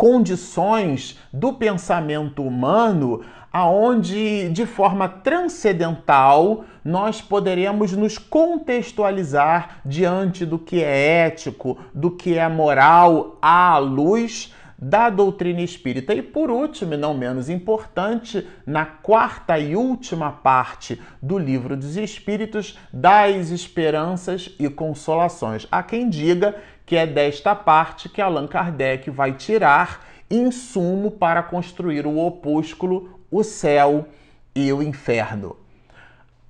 condições 0.00 1.18
do 1.30 1.52
pensamento 1.52 2.42
humano 2.42 3.20
aonde 3.52 4.48
de 4.50 4.64
forma 4.66 5.08
transcendental 5.08 6.64
nós 6.84 7.20
poderemos 7.20 7.92
nos 7.92 8.16
contextualizar 8.16 9.80
diante 9.84 10.46
do 10.46 10.58
que 10.58 10.82
é 10.82 11.26
ético, 11.26 11.78
do 11.94 12.10
que 12.10 12.38
é 12.38 12.48
moral 12.48 13.38
à 13.42 13.76
luz 13.78 14.54
da 14.80 15.10
doutrina 15.10 15.60
espírita. 15.60 16.14
E 16.14 16.22
por 16.22 16.50
último, 16.50 16.94
e 16.94 16.96
não 16.96 17.12
menos 17.12 17.50
importante, 17.50 18.46
na 18.64 18.86
quarta 18.86 19.58
e 19.58 19.76
última 19.76 20.32
parte 20.32 21.00
do 21.20 21.38
livro 21.38 21.76
dos 21.76 21.96
Espíritos, 21.96 22.78
das 22.90 23.50
esperanças 23.50 24.54
e 24.58 24.70
consolações. 24.70 25.66
Há 25.70 25.82
quem 25.82 26.08
diga 26.08 26.56
que 26.86 26.96
é 26.96 27.06
desta 27.06 27.54
parte 27.54 28.08
que 28.08 28.22
Allan 28.22 28.46
Kardec 28.46 29.10
vai 29.10 29.32
tirar 29.34 30.06
insumo 30.30 31.10
para 31.10 31.42
construir 31.42 32.06
o 32.06 32.16
opúsculo, 32.18 33.19
o 33.30 33.42
céu 33.42 34.06
e 34.54 34.72
o 34.72 34.82
inferno. 34.82 35.56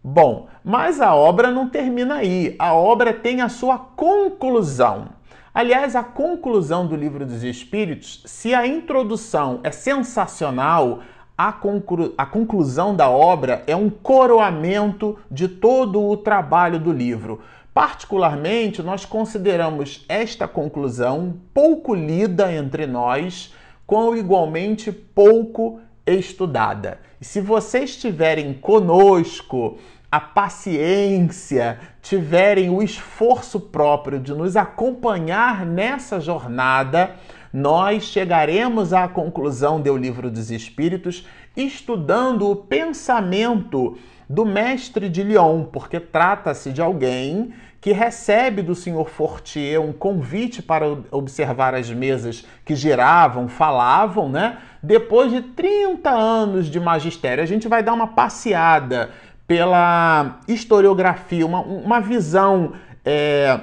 Bom, 0.02 0.48
mas 0.64 1.00
a 1.00 1.14
obra 1.14 1.50
não 1.50 1.68
termina 1.68 2.16
aí. 2.16 2.56
A 2.58 2.72
obra 2.72 3.12
tem 3.12 3.42
a 3.42 3.48
sua 3.48 3.78
conclusão. 3.78 5.08
Aliás, 5.52 5.94
a 5.94 6.02
conclusão 6.02 6.86
do 6.86 6.96
Livro 6.96 7.26
dos 7.26 7.42
Espíritos, 7.42 8.22
se 8.24 8.54
a 8.54 8.66
introdução 8.66 9.60
é 9.62 9.70
sensacional, 9.70 11.00
a, 11.36 11.52
conclu 11.52 12.14
a 12.16 12.24
conclusão 12.24 12.94
da 12.94 13.10
obra 13.10 13.62
é 13.66 13.74
um 13.74 13.90
coroamento 13.90 15.18
de 15.30 15.48
todo 15.48 16.02
o 16.02 16.16
trabalho 16.16 16.78
do 16.78 16.92
livro. 16.92 17.40
Particularmente, 17.74 18.82
nós 18.82 19.04
consideramos 19.04 20.04
esta 20.08 20.46
conclusão 20.46 21.34
pouco 21.52 21.94
lida 21.94 22.52
entre 22.52 22.86
nós, 22.86 23.54
com 23.86 24.14
igualmente 24.14 24.92
pouco 24.92 25.80
estudada. 26.12 26.98
E 27.20 27.24
se 27.24 27.40
vocês 27.40 27.96
tiverem 27.96 28.54
conosco 28.54 29.78
a 30.10 30.18
paciência, 30.18 31.78
tiverem 32.02 32.68
o 32.70 32.82
esforço 32.82 33.60
próprio 33.60 34.18
de 34.18 34.34
nos 34.34 34.56
acompanhar 34.56 35.64
nessa 35.64 36.18
jornada, 36.18 37.14
nós 37.52 38.04
chegaremos 38.04 38.92
à 38.92 39.06
conclusão 39.06 39.80
do 39.80 39.96
Livro 39.96 40.30
dos 40.30 40.50
Espíritos 40.50 41.26
estudando 41.56 42.48
o 42.48 42.56
pensamento 42.56 43.96
do 44.28 44.46
mestre 44.46 45.08
de 45.08 45.22
Lyon, 45.22 45.64
porque 45.64 45.98
trata-se 45.98 46.72
de 46.72 46.80
alguém 46.80 47.52
que 47.80 47.92
recebe 47.92 48.62
do 48.62 48.74
senhor 48.74 49.08
Fortier 49.08 49.80
um 49.80 49.92
convite 49.92 50.62
para 50.62 50.86
observar 51.10 51.74
as 51.74 51.90
mesas 51.90 52.44
que 52.64 52.76
giravam, 52.76 53.48
falavam, 53.48 54.28
né? 54.28 54.58
Depois 54.82 55.30
de 55.30 55.42
30 55.42 56.10
anos 56.10 56.66
de 56.66 56.80
magistério, 56.80 57.42
a 57.42 57.46
gente 57.46 57.68
vai 57.68 57.82
dar 57.82 57.92
uma 57.92 58.08
passeada 58.08 59.10
pela 59.46 60.40
historiografia, 60.48 61.44
uma, 61.44 61.60
uma 61.60 62.00
visão 62.00 62.72
é, 63.04 63.60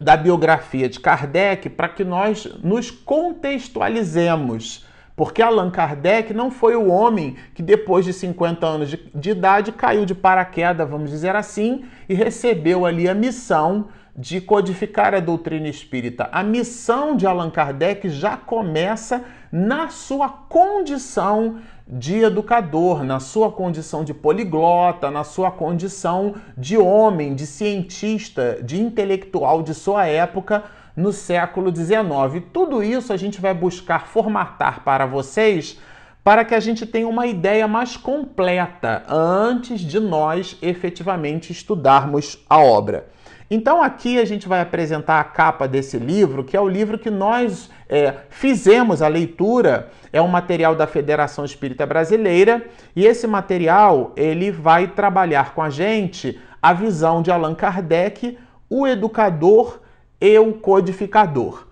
da 0.00 0.16
biografia 0.16 0.88
de 0.88 0.98
Kardec 0.98 1.68
para 1.68 1.88
que 1.88 2.04
nós 2.04 2.46
nos 2.62 2.90
contextualizemos. 2.90 4.86
Porque 5.14 5.42
Allan 5.42 5.70
Kardec 5.70 6.32
não 6.32 6.50
foi 6.50 6.74
o 6.74 6.86
homem 6.86 7.36
que, 7.54 7.62
depois 7.62 8.06
de 8.06 8.12
50 8.14 8.66
anos 8.66 8.88
de, 8.88 9.10
de 9.14 9.30
idade, 9.30 9.72
caiu 9.72 10.06
de 10.06 10.14
paraquedas, 10.14 10.88
vamos 10.88 11.10
dizer 11.10 11.36
assim, 11.36 11.84
e 12.08 12.14
recebeu 12.14 12.86
ali 12.86 13.06
a 13.06 13.14
missão 13.14 13.88
de 14.16 14.40
codificar 14.40 15.14
a 15.14 15.20
doutrina 15.20 15.68
espírita. 15.68 16.28
A 16.32 16.42
missão 16.42 17.16
de 17.16 17.26
Allan 17.26 17.50
Kardec 17.50 18.08
já 18.08 18.36
começa 18.36 19.22
na 19.50 19.88
sua 19.88 20.28
condição 20.28 21.58
de 21.86 22.18
educador, 22.18 23.02
na 23.02 23.18
sua 23.18 23.50
condição 23.50 24.04
de 24.04 24.14
poliglota, 24.14 25.10
na 25.10 25.24
sua 25.24 25.50
condição 25.50 26.34
de 26.56 26.78
homem, 26.78 27.34
de 27.34 27.46
cientista, 27.46 28.60
de 28.62 28.80
intelectual 28.80 29.62
de 29.62 29.74
sua 29.74 30.06
época 30.06 30.62
no 30.96 31.12
século 31.12 31.74
XIX. 31.74 32.44
Tudo 32.52 32.82
isso 32.82 33.12
a 33.12 33.16
gente 33.16 33.40
vai 33.40 33.52
buscar 33.52 34.06
formatar 34.06 34.84
para 34.84 35.04
vocês 35.04 35.78
para 36.22 36.44
que 36.44 36.54
a 36.54 36.60
gente 36.60 36.86
tenha 36.86 37.08
uma 37.08 37.26
ideia 37.26 37.66
mais 37.66 37.96
completa 37.96 39.02
antes 39.08 39.80
de 39.80 39.98
nós 39.98 40.56
efetivamente 40.60 41.50
estudarmos 41.50 42.44
a 42.48 42.58
obra. 42.58 43.08
Então 43.50 43.82
aqui 43.82 44.18
a 44.18 44.24
gente 44.24 44.46
vai 44.46 44.60
apresentar 44.60 45.18
a 45.18 45.24
capa 45.24 45.66
desse 45.66 45.98
livro, 45.98 46.44
que 46.44 46.56
é 46.56 46.60
o 46.60 46.68
livro 46.68 46.98
que 46.98 47.10
nós 47.10 47.68
é, 47.90 48.14
fizemos 48.30 49.02
a 49.02 49.08
leitura, 49.08 49.90
é 50.12 50.22
um 50.22 50.28
material 50.28 50.76
da 50.76 50.86
Federação 50.86 51.44
Espírita 51.44 51.84
Brasileira, 51.84 52.64
e 52.94 53.04
esse 53.04 53.26
material 53.26 54.12
ele 54.16 54.52
vai 54.52 54.86
trabalhar 54.86 55.54
com 55.54 55.60
a 55.60 55.68
gente 55.68 56.40
a 56.62 56.72
visão 56.72 57.20
de 57.20 57.32
Allan 57.32 57.54
Kardec, 57.54 58.38
o 58.68 58.86
educador 58.86 59.80
e 60.20 60.38
o 60.38 60.52
codificador. 60.52 61.66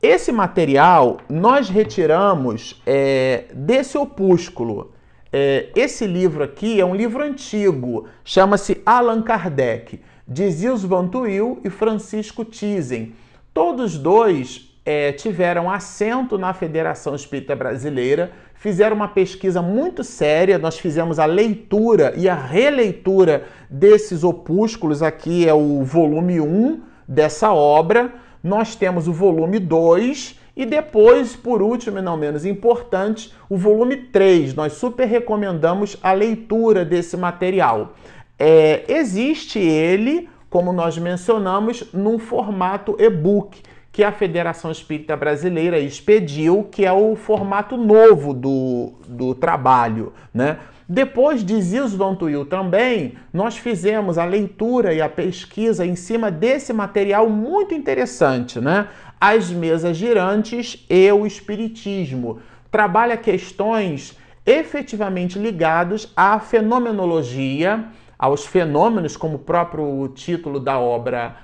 Esse 0.00 0.30
material 0.30 1.16
nós 1.28 1.68
retiramos 1.68 2.80
é, 2.86 3.46
desse 3.52 3.98
opúsculo. 3.98 4.92
É, 5.32 5.70
esse 5.74 6.06
livro 6.06 6.44
aqui 6.44 6.80
é 6.80 6.84
um 6.84 6.94
livro 6.94 7.24
antigo, 7.24 8.06
chama-se 8.24 8.80
Allan 8.86 9.20
Kardec 9.20 10.00
de 10.28 10.48
Zils 10.48 10.84
Van 10.84 11.08
Tuyl 11.08 11.58
e 11.64 11.70
Francisco 11.70 12.44
Thyssen. 12.44 13.14
Todos 13.52 13.98
dois 13.98 14.75
é, 14.86 15.10
tiveram 15.10 15.68
assento 15.68 16.38
na 16.38 16.54
Federação 16.54 17.16
Espírita 17.16 17.56
Brasileira, 17.56 18.30
fizeram 18.54 18.94
uma 18.94 19.08
pesquisa 19.08 19.60
muito 19.60 20.04
séria. 20.04 20.58
Nós 20.58 20.78
fizemos 20.78 21.18
a 21.18 21.26
leitura 21.26 22.14
e 22.16 22.28
a 22.28 22.36
releitura 22.36 23.46
desses 23.68 24.22
opúsculos. 24.22 25.02
Aqui 25.02 25.46
é 25.46 25.52
o 25.52 25.82
volume 25.82 26.40
1 26.40 26.80
dessa 27.06 27.52
obra. 27.52 28.14
Nós 28.42 28.76
temos 28.76 29.08
o 29.08 29.12
volume 29.12 29.58
2 29.58 30.38
e 30.56 30.64
depois, 30.64 31.34
por 31.34 31.60
último 31.60 31.98
e 31.98 32.02
não 32.02 32.16
menos 32.16 32.46
importante, 32.46 33.34
o 33.50 33.56
volume 33.56 33.96
3. 33.96 34.54
Nós 34.54 34.74
super 34.74 35.06
recomendamos 35.06 35.96
a 36.00 36.12
leitura 36.12 36.84
desse 36.84 37.16
material. 37.16 37.94
É, 38.38 38.84
existe 38.86 39.58
ele, 39.58 40.28
como 40.48 40.72
nós 40.72 40.96
mencionamos, 40.96 41.92
num 41.92 42.20
formato 42.20 42.94
e-book 43.00 43.60
que 43.96 44.04
a 44.04 44.12
Federação 44.12 44.70
Espírita 44.70 45.16
Brasileira 45.16 45.78
expediu, 45.78 46.64
que 46.64 46.84
é 46.84 46.92
o 46.92 47.16
formato 47.16 47.78
novo 47.78 48.34
do, 48.34 48.92
do 49.08 49.34
trabalho, 49.34 50.12
né? 50.34 50.58
Depois 50.86 51.42
de 51.42 51.58
Zilson 51.62 51.96
Van 51.96 52.14
Tuyl 52.14 52.44
também, 52.44 53.14
nós 53.32 53.56
fizemos 53.56 54.18
a 54.18 54.26
leitura 54.26 54.92
e 54.92 55.00
a 55.00 55.08
pesquisa 55.08 55.86
em 55.86 55.96
cima 55.96 56.30
desse 56.30 56.74
material 56.74 57.30
muito 57.30 57.72
interessante, 57.72 58.60
né? 58.60 58.88
As 59.18 59.50
mesas 59.50 59.96
girantes 59.96 60.84
e 60.90 61.10
o 61.10 61.26
espiritismo. 61.26 62.40
Trabalha 62.70 63.16
questões 63.16 64.14
efetivamente 64.44 65.38
ligadas 65.38 66.12
à 66.14 66.38
fenomenologia, 66.38 67.86
aos 68.18 68.44
fenômenos, 68.44 69.16
como 69.16 69.36
o 69.36 69.38
próprio 69.38 70.06
título 70.14 70.60
da 70.60 70.78
obra 70.78 71.36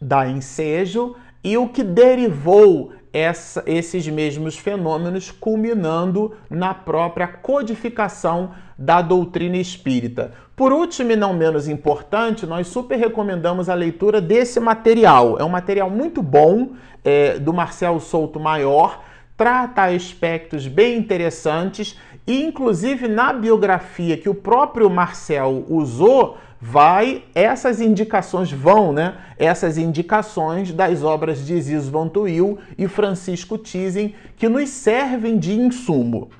dá 0.00 0.26
ensejo, 0.26 1.14
e 1.42 1.56
o 1.56 1.68
que 1.68 1.82
derivou 1.82 2.92
essa, 3.12 3.62
esses 3.66 4.06
mesmos 4.06 4.56
fenômenos, 4.56 5.30
culminando 5.30 6.34
na 6.48 6.72
própria 6.72 7.26
codificação 7.26 8.52
da 8.78 9.02
doutrina 9.02 9.56
espírita. 9.56 10.32
Por 10.54 10.72
último 10.72 11.12
e 11.12 11.16
não 11.16 11.32
menos 11.32 11.68
importante, 11.68 12.46
nós 12.46 12.68
super 12.68 12.98
recomendamos 12.98 13.68
a 13.68 13.74
leitura 13.74 14.20
desse 14.20 14.60
material. 14.60 15.38
É 15.38 15.44
um 15.44 15.48
material 15.48 15.90
muito 15.90 16.22
bom, 16.22 16.70
é, 17.04 17.38
do 17.38 17.52
Marcelo 17.52 18.00
Souto 18.00 18.38
Maior, 18.38 19.02
trata 19.36 19.86
aspectos 19.86 20.66
bem 20.66 20.98
interessantes 20.98 21.98
e 22.26 22.44
inclusive 22.44 23.08
na 23.08 23.32
biografia 23.32 24.16
que 24.16 24.28
o 24.28 24.34
próprio 24.34 24.90
Marcel 24.90 25.64
usou, 25.68 26.36
vai 26.60 27.24
essas 27.34 27.80
indicações 27.80 28.52
vão, 28.52 28.92
né? 28.92 29.16
Essas 29.38 29.78
indicações 29.78 30.72
das 30.72 31.02
obras 31.02 31.46
de 31.46 31.60
Ziz 31.60 31.88
Van 31.88 32.08
Tuyl 32.08 32.58
e 32.76 32.86
Francisco 32.86 33.56
Thyssen 33.56 34.14
que 34.36 34.48
nos 34.48 34.68
servem 34.68 35.38
de 35.38 35.52
insumo. 35.54 36.30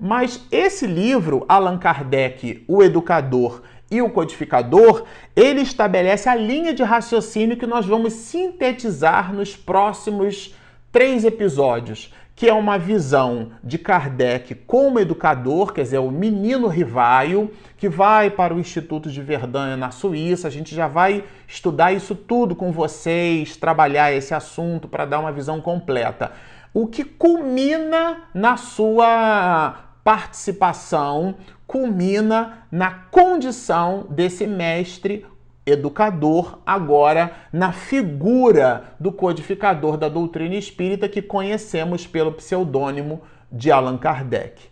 Mas 0.00 0.40
esse 0.50 0.86
livro, 0.86 1.44
Allan 1.48 1.78
Kardec, 1.78 2.64
o 2.66 2.82
educador 2.82 3.62
e 3.90 4.02
o 4.02 4.10
codificador, 4.10 5.04
ele 5.34 5.60
estabelece 5.60 6.28
a 6.28 6.34
linha 6.34 6.74
de 6.74 6.82
raciocínio 6.82 7.56
que 7.56 7.66
nós 7.66 7.86
vamos 7.86 8.12
sintetizar 8.12 9.32
nos 9.32 9.56
próximos 9.56 10.54
três 10.92 11.24
episódios, 11.24 12.12
que 12.38 12.48
é 12.48 12.54
uma 12.54 12.78
visão 12.78 13.50
de 13.64 13.76
Kardec 13.76 14.54
como 14.54 15.00
educador, 15.00 15.72
quer 15.72 15.82
dizer, 15.82 15.98
o 15.98 16.08
menino 16.08 16.68
rivaio, 16.68 17.50
que 17.76 17.88
vai 17.88 18.30
para 18.30 18.54
o 18.54 18.60
Instituto 18.60 19.10
de 19.10 19.20
Verdun 19.20 19.76
na 19.76 19.90
Suíça. 19.90 20.46
A 20.46 20.50
gente 20.50 20.72
já 20.72 20.86
vai 20.86 21.24
estudar 21.48 21.92
isso 21.92 22.14
tudo 22.14 22.54
com 22.54 22.70
vocês, 22.70 23.56
trabalhar 23.56 24.12
esse 24.12 24.32
assunto 24.34 24.86
para 24.86 25.04
dar 25.04 25.18
uma 25.18 25.32
visão 25.32 25.60
completa. 25.60 26.30
O 26.72 26.86
que 26.86 27.02
culmina 27.02 28.18
na 28.32 28.56
sua 28.56 29.74
participação, 30.04 31.34
culmina 31.66 32.68
na 32.70 32.92
condição 33.10 34.06
desse 34.10 34.46
mestre 34.46 35.26
educador, 35.68 36.58
agora 36.64 37.32
na 37.52 37.72
figura 37.72 38.94
do 38.98 39.12
codificador 39.12 39.96
da 39.96 40.08
doutrina 40.08 40.54
espírita 40.54 41.08
que 41.08 41.22
conhecemos 41.22 42.06
pelo 42.06 42.32
pseudônimo 42.32 43.22
de 43.50 43.70
Allan 43.70 43.98
Kardec. 43.98 44.62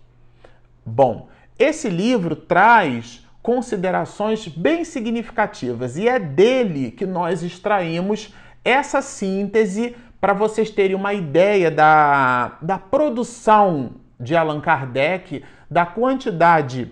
Bom, 0.85 1.29
esse 1.59 1.89
livro 1.89 2.37
traz 2.37 3.25
considerações 3.43 4.49
bem 4.49 4.85
significativas 4.85 5.97
e 5.97 6.09
é 6.09 6.19
dele 6.19 6.91
que 6.91 7.07
nós 7.07 7.43
extraímos 7.43 8.35
essa 8.65 9.01
síntese 9.01 9.97
para 10.21 10.33
vocês 10.33 10.71
terem 10.71 10.97
uma 10.97 11.15
ideia 11.15 11.71
da, 11.71 12.59
da 12.61 12.79
produção 12.79 13.93
de 14.19 14.35
Allan 14.35 14.61
Kardec, 14.61 15.45
da 15.71 15.87
quantidade 15.87 16.91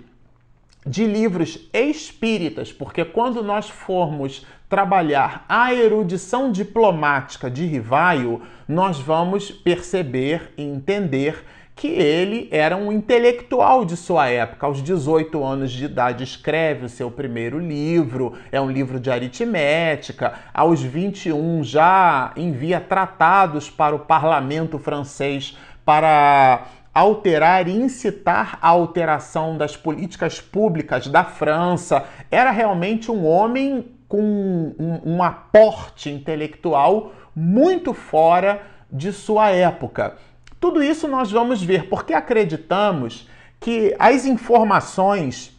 de 0.87 1.07
livros 1.07 1.69
espíritas, 1.73 2.73
porque 2.73 3.05
quando 3.05 3.43
nós 3.43 3.69
formos 3.69 4.47
trabalhar 4.69 5.45
a 5.49 5.73
erudição 5.73 6.51
diplomática 6.51 7.51
de 7.51 7.65
Rivaio, 7.65 8.43
nós 8.69 8.99
vamos 8.99 9.51
perceber 9.51 10.53
e 10.57 10.63
entender 10.63 11.45
que 11.77 11.89
ele 11.89 12.49
era 12.53 12.77
um 12.77 12.93
intelectual 12.93 13.85
de 13.85 13.97
sua 13.97 14.29
época. 14.29 14.67
Aos 14.67 14.83
18 14.83 15.43
anos 15.43 15.73
de 15.73 15.87
idade, 15.87 16.23
escreve 16.23 16.87
o 16.87 16.89
seu 16.89 17.11
primeiro 17.11 17.59
livro, 17.59 18.35
é 18.53 18.61
um 18.61 18.71
livro 18.71 19.01
de 19.01 19.11
aritmética. 19.11 20.35
Aos 20.53 20.81
21, 20.83 21.65
já 21.65 22.33
envia 22.37 22.81
tratados 22.81 23.69
para 23.69 23.95
o 23.95 24.01
parlamento 24.01 24.79
francês 24.79 25.57
para 25.85 26.67
alterar 26.95 27.67
e 27.67 27.73
incitar 27.73 28.57
a 28.63 28.69
alteração 28.69 29.59
das 29.59 29.77
políticas 29.77 30.41
públicas 30.41 31.09
da 31.09 31.25
França. 31.25 32.05
Era 32.31 32.53
realmente 32.53 33.11
um 33.11 33.27
homem 33.27 33.93
com 34.09 34.23
um, 34.79 35.17
um 35.17 35.23
aporte 35.23 36.09
intelectual 36.09 37.13
muito 37.35 37.93
fora 37.93 38.63
de 38.91 39.13
sua 39.13 39.51
época. 39.51 40.17
Tudo 40.61 40.83
isso 40.83 41.09
nós 41.09 41.33
vamos 41.33 41.61
ver 41.63 41.89
porque 41.89 42.15
acreditamos 42.15 43.29
que 43.59 43.95
as 43.99 44.25
informações, 44.25 45.53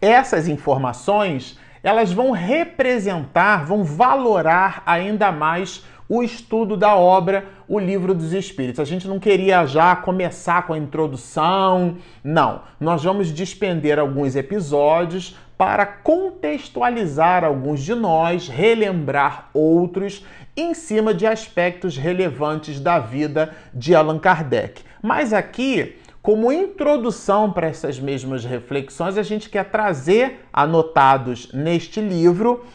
essas 0.00 0.48
informações, 0.48 1.58
elas 1.82 2.12
vão 2.12 2.30
representar, 2.30 3.64
vão 3.64 3.82
valorar 3.82 4.82
ainda 4.84 5.32
mais 5.32 5.84
o 6.08 6.22
estudo 6.22 6.76
da 6.76 6.94
obra 6.94 7.46
O 7.72 7.78
Livro 7.78 8.14
dos 8.14 8.34
Espíritos. 8.34 8.80
A 8.80 8.84
gente 8.84 9.08
não 9.08 9.18
queria 9.18 9.64
já 9.64 9.96
começar 9.96 10.66
com 10.66 10.74
a 10.74 10.78
introdução, 10.78 11.96
não. 12.22 12.60
Nós 12.78 13.02
vamos 13.02 13.32
despender 13.32 13.98
alguns 13.98 14.36
episódios 14.36 15.38
para 15.56 15.86
contextualizar 15.86 17.44
alguns 17.44 17.82
de 17.82 17.94
nós, 17.94 18.46
relembrar 18.46 19.48
outros 19.54 20.22
em 20.54 20.74
cima 20.74 21.14
de 21.14 21.26
aspectos 21.26 21.96
relevantes 21.96 22.78
da 22.78 22.98
vida 22.98 23.54
de 23.72 23.94
Allan 23.94 24.18
Kardec. 24.18 24.82
Mas 25.02 25.32
aqui, 25.32 25.96
como 26.20 26.52
introdução 26.52 27.50
para 27.50 27.68
essas 27.68 27.98
mesmas 27.98 28.44
reflexões, 28.44 29.16
a 29.16 29.22
gente 29.22 29.48
quer 29.48 29.64
trazer 29.70 30.46
anotados 30.52 31.50
neste 31.54 32.02
livro 32.02 32.66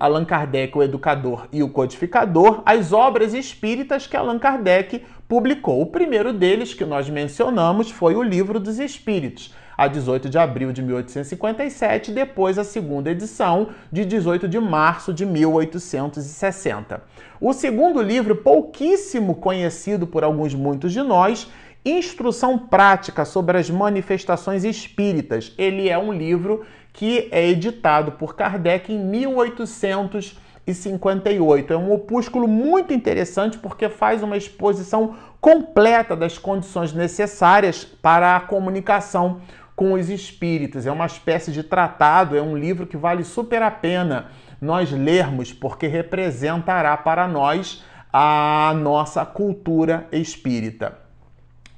Allan 0.00 0.24
Kardec, 0.24 0.76
o 0.76 0.82
Educador 0.82 1.48
e 1.52 1.62
o 1.62 1.68
Codificador, 1.68 2.62
as 2.64 2.92
obras 2.92 3.34
espíritas 3.34 4.06
que 4.06 4.16
Allan 4.16 4.38
Kardec 4.38 5.02
publicou. 5.28 5.82
O 5.82 5.86
primeiro 5.86 6.32
deles, 6.32 6.72
que 6.72 6.84
nós 6.84 7.10
mencionamos, 7.10 7.90
foi 7.90 8.14
o 8.16 8.22
Livro 8.22 8.58
dos 8.58 8.78
Espíritos, 8.78 9.54
a 9.76 9.86
18 9.86 10.30
de 10.30 10.38
abril 10.38 10.72
de 10.72 10.82
1857, 10.82 12.12
depois 12.12 12.58
a 12.58 12.64
segunda 12.64 13.10
edição, 13.10 13.68
de 13.92 14.04
18 14.04 14.48
de 14.48 14.58
março 14.58 15.12
de 15.12 15.26
1860. 15.26 17.02
O 17.40 17.52
segundo 17.52 18.00
livro, 18.00 18.36
pouquíssimo 18.36 19.34
conhecido 19.34 20.06
por 20.06 20.24
alguns 20.24 20.54
muitos 20.54 20.92
de 20.92 21.02
nós, 21.02 21.48
Instrução 21.86 22.58
Prática 22.58 23.26
sobre 23.26 23.58
as 23.58 23.68
Manifestações 23.68 24.64
Espíritas. 24.64 25.52
Ele 25.58 25.90
é 25.90 25.98
um 25.98 26.14
livro 26.14 26.64
que 26.94 27.28
é 27.30 27.46
editado 27.46 28.12
por 28.12 28.34
Kardec 28.36 28.90
em 28.90 28.98
1858. 28.98 31.72
É 31.72 31.76
um 31.76 31.92
opúsculo 31.92 32.48
muito 32.48 32.94
interessante 32.94 33.58
porque 33.58 33.90
faz 33.90 34.22
uma 34.22 34.36
exposição 34.36 35.16
completa 35.40 36.14
das 36.16 36.38
condições 36.38 36.92
necessárias 36.94 37.84
para 37.84 38.36
a 38.36 38.40
comunicação 38.40 39.40
com 39.74 39.94
os 39.94 40.08
espíritos. 40.08 40.86
É 40.86 40.92
uma 40.92 41.06
espécie 41.06 41.50
de 41.50 41.64
tratado, 41.64 42.36
é 42.36 42.40
um 42.40 42.56
livro 42.56 42.86
que 42.86 42.96
vale 42.96 43.24
super 43.24 43.60
a 43.60 43.72
pena 43.72 44.26
nós 44.60 44.92
lermos 44.92 45.52
porque 45.52 45.88
representará 45.88 46.96
para 46.96 47.26
nós 47.26 47.82
a 48.12 48.72
nossa 48.80 49.26
cultura 49.26 50.06
espírita. 50.12 50.96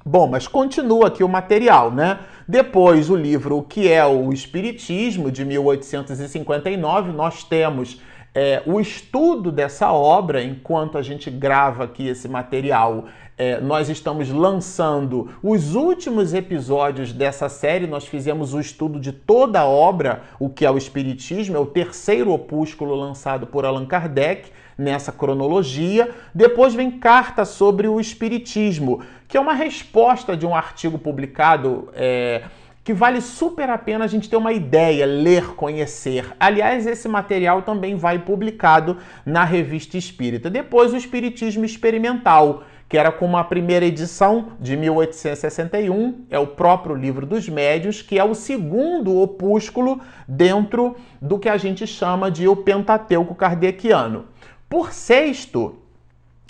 Bom, 0.05 0.27
mas 0.27 0.47
continua 0.47 1.07
aqui 1.07 1.21
o 1.21 1.27
material, 1.27 1.91
né? 1.91 2.19
Depois, 2.47 3.09
o 3.09 3.15
livro 3.15 3.61
que 3.61 3.91
é 3.91 4.05
o 4.05 4.31
Espiritismo, 4.31 5.29
de 5.29 5.43
1859, 5.43 7.11
nós 7.11 7.43
temos 7.43 7.99
é, 8.33 8.63
o 8.65 8.79
estudo 8.79 9.51
dessa 9.51 9.91
obra, 9.91 10.41
enquanto 10.41 10.97
a 10.97 11.01
gente 11.01 11.29
grava 11.29 11.83
aqui 11.83 12.07
esse 12.07 12.29
material, 12.29 13.03
é, 13.37 13.59
nós 13.59 13.89
estamos 13.89 14.29
lançando 14.29 15.29
os 15.43 15.75
últimos 15.75 16.33
episódios 16.33 17.11
dessa 17.11 17.49
série. 17.49 17.85
Nós 17.85 18.07
fizemos 18.07 18.53
o 18.53 18.61
estudo 18.61 18.97
de 18.97 19.11
toda 19.11 19.59
a 19.59 19.65
obra, 19.65 20.21
o 20.39 20.49
que 20.49 20.65
é 20.65 20.71
o 20.71 20.77
Espiritismo, 20.77 21.57
é 21.57 21.59
o 21.59 21.65
terceiro 21.65 22.31
opúsculo 22.31 22.95
lançado 22.95 23.45
por 23.45 23.65
Allan 23.65 23.85
Kardec 23.85 24.51
nessa 24.77 25.11
cronologia. 25.11 26.09
Depois 26.33 26.73
vem 26.73 26.91
Carta 26.91 27.45
sobre 27.45 27.87
o 27.87 27.99
Espiritismo, 27.99 29.01
que 29.27 29.37
é 29.37 29.39
uma 29.39 29.53
resposta 29.53 30.37
de 30.37 30.45
um 30.45 30.55
artigo 30.55 30.97
publicado. 30.97 31.89
É, 31.93 32.43
que 32.87 32.93
vale 32.93 33.19
super 33.19 33.69
a 33.69 33.77
pena 33.77 34.05
a 34.05 34.07
gente 34.07 34.29
ter 34.29 34.37
uma 34.37 34.53
ideia, 34.53 35.05
ler, 35.05 35.55
conhecer. 35.55 36.33
Aliás, 36.39 36.87
esse 36.87 37.05
material 37.09 37.61
também 37.61 37.97
vai 37.97 38.17
publicado 38.17 38.95
na 39.25 39.43
Revista 39.43 39.97
Espírita. 39.97 40.49
Depois, 40.49 40.93
o 40.93 40.95
Espiritismo 40.95 41.65
Experimental, 41.65 42.63
que 42.87 42.97
era 42.97 43.11
como 43.11 43.35
a 43.35 43.43
primeira 43.43 43.85
edição 43.85 44.53
de 44.57 44.77
1861, 44.77 46.27
é 46.29 46.39
o 46.39 46.47
próprio 46.47 46.95
Livro 46.95 47.25
dos 47.25 47.49
Médios, 47.49 48.01
que 48.01 48.17
é 48.17 48.23
o 48.23 48.33
segundo 48.33 49.19
opúsculo 49.19 49.99
dentro 50.25 50.95
do 51.21 51.37
que 51.37 51.49
a 51.49 51.57
gente 51.57 51.85
chama 51.85 52.31
de 52.31 52.47
o 52.47 52.55
Pentateuco 52.55 53.35
Kardeciano. 53.35 54.27
Por 54.69 54.91
sexto, 54.91 55.77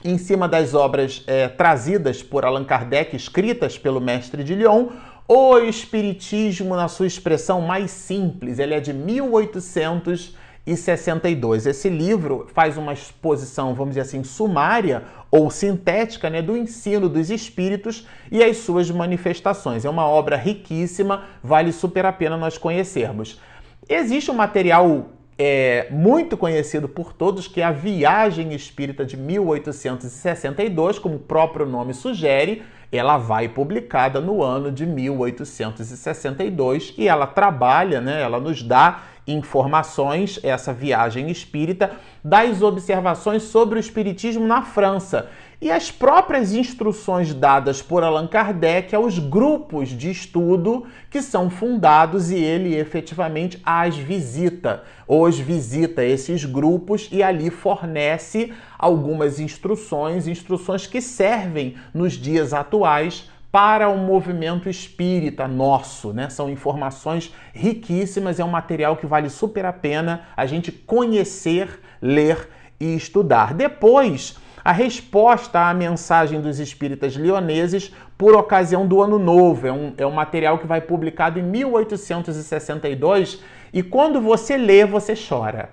em 0.03 0.17
cima 0.17 0.49
das 0.49 0.73
obras 0.73 1.23
é, 1.27 1.47
trazidas 1.47 2.23
por 2.23 2.43
Allan 2.43 2.65
Kardec, 2.65 3.15
escritas 3.15 3.77
pelo 3.77 4.01
mestre 4.01 4.43
de 4.43 4.55
Lyon, 4.55 4.87
o 5.27 5.59
Espiritismo 5.59 6.75
na 6.75 6.87
sua 6.87 7.05
expressão 7.05 7.61
mais 7.61 7.91
simples, 7.91 8.57
ele 8.57 8.73
é 8.73 8.79
de 8.79 8.91
1862. 8.91 11.67
Esse 11.67 11.89
livro 11.89 12.47
faz 12.55 12.75
uma 12.75 12.91
exposição, 12.91 13.75
vamos 13.75 13.91
dizer 13.91 14.01
assim, 14.01 14.23
sumária 14.23 15.03
ou 15.29 15.51
sintética 15.51 16.27
né, 16.27 16.41
do 16.41 16.57
ensino 16.57 17.07
dos 17.07 17.29
espíritos 17.29 18.07
e 18.31 18.43
as 18.43 18.57
suas 18.57 18.89
manifestações. 18.89 19.85
É 19.85 19.89
uma 19.89 20.07
obra 20.07 20.37
riquíssima, 20.37 21.25
vale 21.43 21.71
super 21.71 22.03
a 22.03 22.11
pena 22.11 22.35
nós 22.35 22.57
conhecermos. 22.57 23.39
Existe 23.87 24.31
um 24.31 24.33
material 24.33 25.11
é, 25.37 25.87
muito 25.91 26.35
conhecido 26.35 26.89
por 26.89 27.13
todos, 27.13 27.47
que 27.47 27.61
é 27.61 27.63
a 27.63 27.71
Viagem 27.71 28.53
Espírita 28.53 29.05
de 29.05 29.15
1862, 29.15 30.97
como 30.97 31.15
o 31.15 31.19
próprio 31.19 31.65
nome 31.65 31.93
sugere, 31.93 32.63
ela 32.91 33.17
vai 33.17 33.47
publicada 33.47 34.19
no 34.19 34.41
ano 34.41 34.71
de 34.71 34.83
1862 34.85 36.95
e 36.97 37.07
ela 37.07 37.27
trabalha, 37.27 38.01
né, 38.01 38.21
ela 38.21 38.39
nos 38.39 38.63
dá 38.63 39.03
informações, 39.27 40.39
essa 40.41 40.73
viagem 40.73 41.29
espírita, 41.29 41.91
das 42.23 42.61
observações 42.61 43.43
sobre 43.43 43.77
o 43.77 43.79
espiritismo 43.79 44.47
na 44.47 44.61
França 44.61 45.29
e 45.59 45.71
as 45.71 45.89
próprias 45.89 46.53
instruções 46.53 47.33
dadas 47.33 47.81
por 47.81 48.03
Allan 48.03 48.27
Kardec 48.27 48.95
aos 48.95 49.17
grupos 49.17 49.89
de 49.89 50.11
estudo 50.11 50.85
que 51.09 51.21
são 51.21 51.49
fundados 51.49 52.29
e 52.29 52.35
ele 52.35 52.75
efetivamente 52.75 53.59
as 53.65 53.97
visita, 53.97 54.83
os 55.07 55.39
visita 55.39 56.03
esses 56.03 56.45
grupos 56.45 57.09
e 57.11 57.23
ali 57.23 57.49
fornece 57.49 58.53
algumas 58.77 59.39
instruções, 59.39 60.27
instruções 60.27 60.85
que 60.85 61.01
servem 61.01 61.75
nos 61.91 62.13
dias 62.13 62.53
atuais 62.53 63.29
para 63.51 63.89
o 63.89 63.97
movimento 63.97 64.69
espírita 64.69 65.47
nosso, 65.47 66.13
né? 66.13 66.29
São 66.29 66.49
informações 66.49 67.33
riquíssimas, 67.53 68.39
é 68.39 68.45
um 68.45 68.49
material 68.49 68.97
que 68.97 69.07
vale 69.07 69.29
super 69.29 69.65
a 69.65 69.73
pena 69.73 70.27
a 70.35 70.45
gente 70.45 70.71
conhecer, 70.71 71.79
ler 71.99 72.49
e 72.79 72.95
estudar. 72.95 73.53
Depois, 73.55 74.37
a 74.67 74.71
resposta 74.73 75.69
à 75.69 75.73
mensagem 75.73 76.41
dos 76.41 76.59
espíritas 76.59 77.15
leoneses 77.15 77.93
por 78.17 78.35
ocasião 78.35 78.85
do 78.85 79.01
Ano 79.01 79.17
Novo. 79.17 79.65
É 79.65 79.71
um, 79.71 79.93
é 79.97 80.05
um 80.05 80.11
material 80.11 80.59
que 80.59 80.67
vai 80.67 80.81
publicado 80.81 81.39
em 81.39 81.41
1862 81.41 83.41
e 83.71 83.81
quando 83.81 84.19
você 84.19 84.57
lê, 84.57 84.85
você 84.85 85.13
chora. 85.15 85.69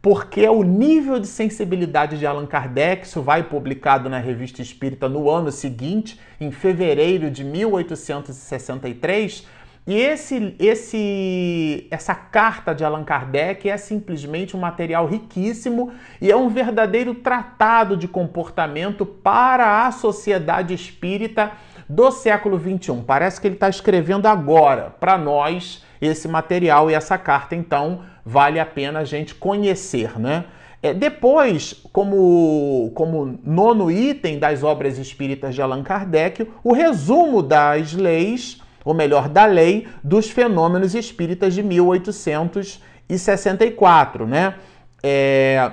Porque 0.00 0.48
o 0.48 0.62
nível 0.62 1.20
de 1.20 1.26
sensibilidade 1.26 2.18
de 2.18 2.26
Allan 2.26 2.46
Kardec, 2.46 3.06
isso 3.06 3.20
vai 3.20 3.42
publicado 3.42 4.08
na 4.08 4.18
Revista 4.18 4.62
Espírita 4.62 5.10
no 5.10 5.28
ano 5.28 5.52
seguinte, 5.52 6.18
em 6.40 6.50
fevereiro 6.50 7.30
de 7.30 7.44
1863, 7.44 9.46
e 9.88 9.96
esse, 9.96 10.54
esse, 10.58 11.86
essa 11.90 12.14
carta 12.14 12.74
de 12.74 12.84
Allan 12.84 13.04
Kardec 13.04 13.70
é 13.70 13.78
simplesmente 13.78 14.54
um 14.54 14.60
material 14.60 15.06
riquíssimo 15.06 15.90
e 16.20 16.30
é 16.30 16.36
um 16.36 16.50
verdadeiro 16.50 17.14
tratado 17.14 17.96
de 17.96 18.06
comportamento 18.06 19.06
para 19.06 19.86
a 19.86 19.90
sociedade 19.90 20.74
espírita 20.74 21.52
do 21.88 22.10
século 22.10 22.60
XXI. 22.60 23.02
Parece 23.06 23.40
que 23.40 23.46
ele 23.46 23.54
está 23.54 23.70
escrevendo 23.70 24.26
agora 24.26 24.94
para 25.00 25.16
nós 25.16 25.82
esse 26.02 26.28
material 26.28 26.90
e 26.90 26.94
essa 26.94 27.16
carta, 27.16 27.56
então 27.56 28.02
vale 28.22 28.60
a 28.60 28.66
pena 28.66 28.98
a 28.98 29.04
gente 29.04 29.34
conhecer, 29.34 30.20
né? 30.20 30.44
É, 30.82 30.92
depois, 30.92 31.72
como, 31.94 32.92
como 32.94 33.38
nono 33.42 33.90
item 33.90 34.38
das 34.38 34.62
obras 34.62 34.98
espíritas 34.98 35.54
de 35.54 35.62
Allan 35.62 35.82
Kardec, 35.82 36.46
o 36.62 36.74
resumo 36.74 37.42
das 37.42 37.94
leis, 37.94 38.60
ou 38.88 38.94
melhor, 38.94 39.28
da 39.28 39.44
lei 39.44 39.86
dos 40.02 40.30
fenômenos 40.30 40.94
espíritas 40.94 41.52
de 41.52 41.62
1864, 41.62 44.26
né? 44.26 44.54
É, 45.02 45.72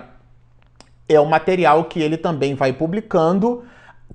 é 1.08 1.17
o 1.17 1.25
material 1.25 1.86
que 1.86 2.01
ele 2.01 2.17
também 2.17 2.56
vai 2.56 2.73
publicando. 2.73 3.63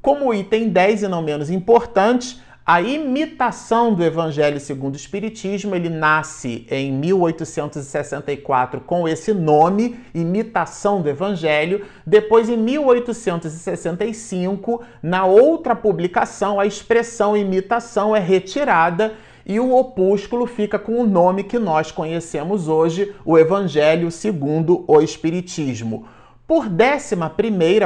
Como 0.03 0.35
item 0.35 0.69
10 0.69 1.05
e 1.05 1.09
não 1.09 1.23
menos 1.23 1.49
importante, 1.49 2.43
a 2.73 2.81
imitação 2.81 3.93
do 3.93 4.05
Evangelho 4.05 4.61
segundo 4.61 4.95
o 4.95 4.97
Espiritismo, 4.97 5.75
ele 5.75 5.89
nasce 5.89 6.65
em 6.71 6.93
1864 6.93 8.83
com 8.83 9.09
esse 9.09 9.35
nome, 9.35 9.99
Imitação 10.15 11.03
do 11.03 11.09
Evangelho. 11.09 11.85
Depois, 12.07 12.49
em 12.49 12.57
1865, 12.57 14.85
na 15.03 15.25
outra 15.25 15.75
publicação, 15.75 16.61
a 16.61 16.67
expressão 16.67 17.37
imitação 17.37 18.15
é 18.15 18.21
retirada 18.21 19.15
e 19.45 19.59
o 19.59 19.75
opúsculo 19.75 20.47
fica 20.47 20.79
com 20.79 21.01
o 21.01 21.05
nome 21.05 21.43
que 21.43 21.59
nós 21.59 21.91
conhecemos 21.91 22.69
hoje, 22.69 23.13
o 23.25 23.37
Evangelho 23.37 24.13
segundo 24.13 24.85
o 24.87 25.01
Espiritismo 25.01 26.07
por 26.51 26.67
11 26.67 27.15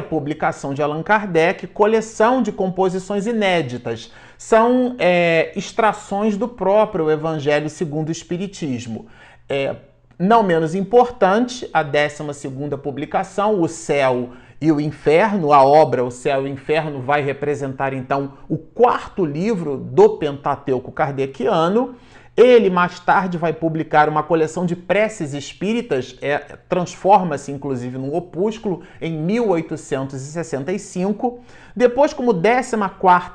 publicação 0.09 0.72
de 0.72 0.81
Allan 0.81 1.03
Kardec, 1.03 1.66
coleção 1.66 2.40
de 2.40 2.50
composições 2.50 3.27
inéditas. 3.27 4.11
São 4.38 4.96
é, 4.98 5.53
extrações 5.55 6.38
do 6.38 6.48
próprio 6.48 7.11
Evangelho 7.11 7.68
segundo 7.68 8.09
o 8.09 8.12
Espiritismo. 8.12 9.05
É, 9.46 9.77
não 10.18 10.42
menos 10.42 10.74
importante, 10.74 11.68
a 11.74 11.83
12 11.83 12.48
publicação, 12.83 13.61
O 13.61 13.68
Céu 13.68 14.31
e 14.59 14.72
o 14.72 14.81
Inferno, 14.81 15.53
a 15.53 15.62
obra 15.62 16.03
O 16.03 16.11
Céu 16.11 16.40
e 16.40 16.44
o 16.44 16.48
Inferno 16.48 17.03
vai 17.03 17.20
representar 17.20 17.92
então 17.92 18.33
o 18.48 18.57
quarto 18.57 19.27
livro 19.27 19.77
do 19.77 20.16
Pentateuco 20.16 20.90
kardeciano. 20.90 21.96
Ele 22.36 22.68
mais 22.68 22.98
tarde 22.98 23.38
vai 23.38 23.52
publicar 23.52 24.08
uma 24.08 24.24
coleção 24.24 24.66
de 24.66 24.74
preces 24.74 25.34
espíritas, 25.34 26.18
é, 26.20 26.38
transforma-se 26.68 27.52
inclusive 27.52 27.96
num 27.96 28.12
opúsculo 28.12 28.82
em 29.00 29.16
1865. 29.16 31.38
Depois, 31.76 32.12
como 32.12 32.34
14 32.34 32.74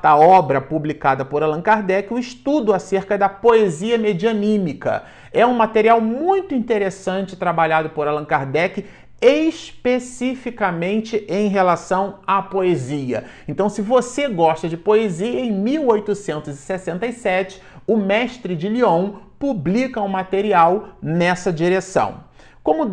obra 0.04 0.60
publicada 0.60 1.24
por 1.24 1.42
Allan 1.42 1.62
Kardec, 1.62 2.12
o 2.12 2.18
estudo 2.18 2.74
acerca 2.74 3.16
da 3.16 3.30
poesia 3.30 3.96
medianímica. 3.96 5.04
É 5.32 5.46
um 5.46 5.54
material 5.54 5.98
muito 5.98 6.54
interessante 6.54 7.36
trabalhado 7.36 7.88
por 7.90 8.06
Allan 8.06 8.26
Kardec 8.26 8.84
especificamente 9.20 11.26
em 11.28 11.48
relação 11.48 12.20
à 12.26 12.40
poesia. 12.40 13.24
Então, 13.46 13.68
se 13.68 13.82
você 13.82 14.26
gosta 14.28 14.66
de 14.66 14.78
poesia, 14.78 15.40
em 15.40 15.52
1867 15.52 17.60
o 17.86 17.96
mestre 17.96 18.54
de 18.54 18.68
Lyon 18.68 19.12
publica 19.38 20.00
um 20.00 20.08
material 20.08 20.90
nessa 21.00 21.52
direção. 21.52 22.28
Como 22.62 22.84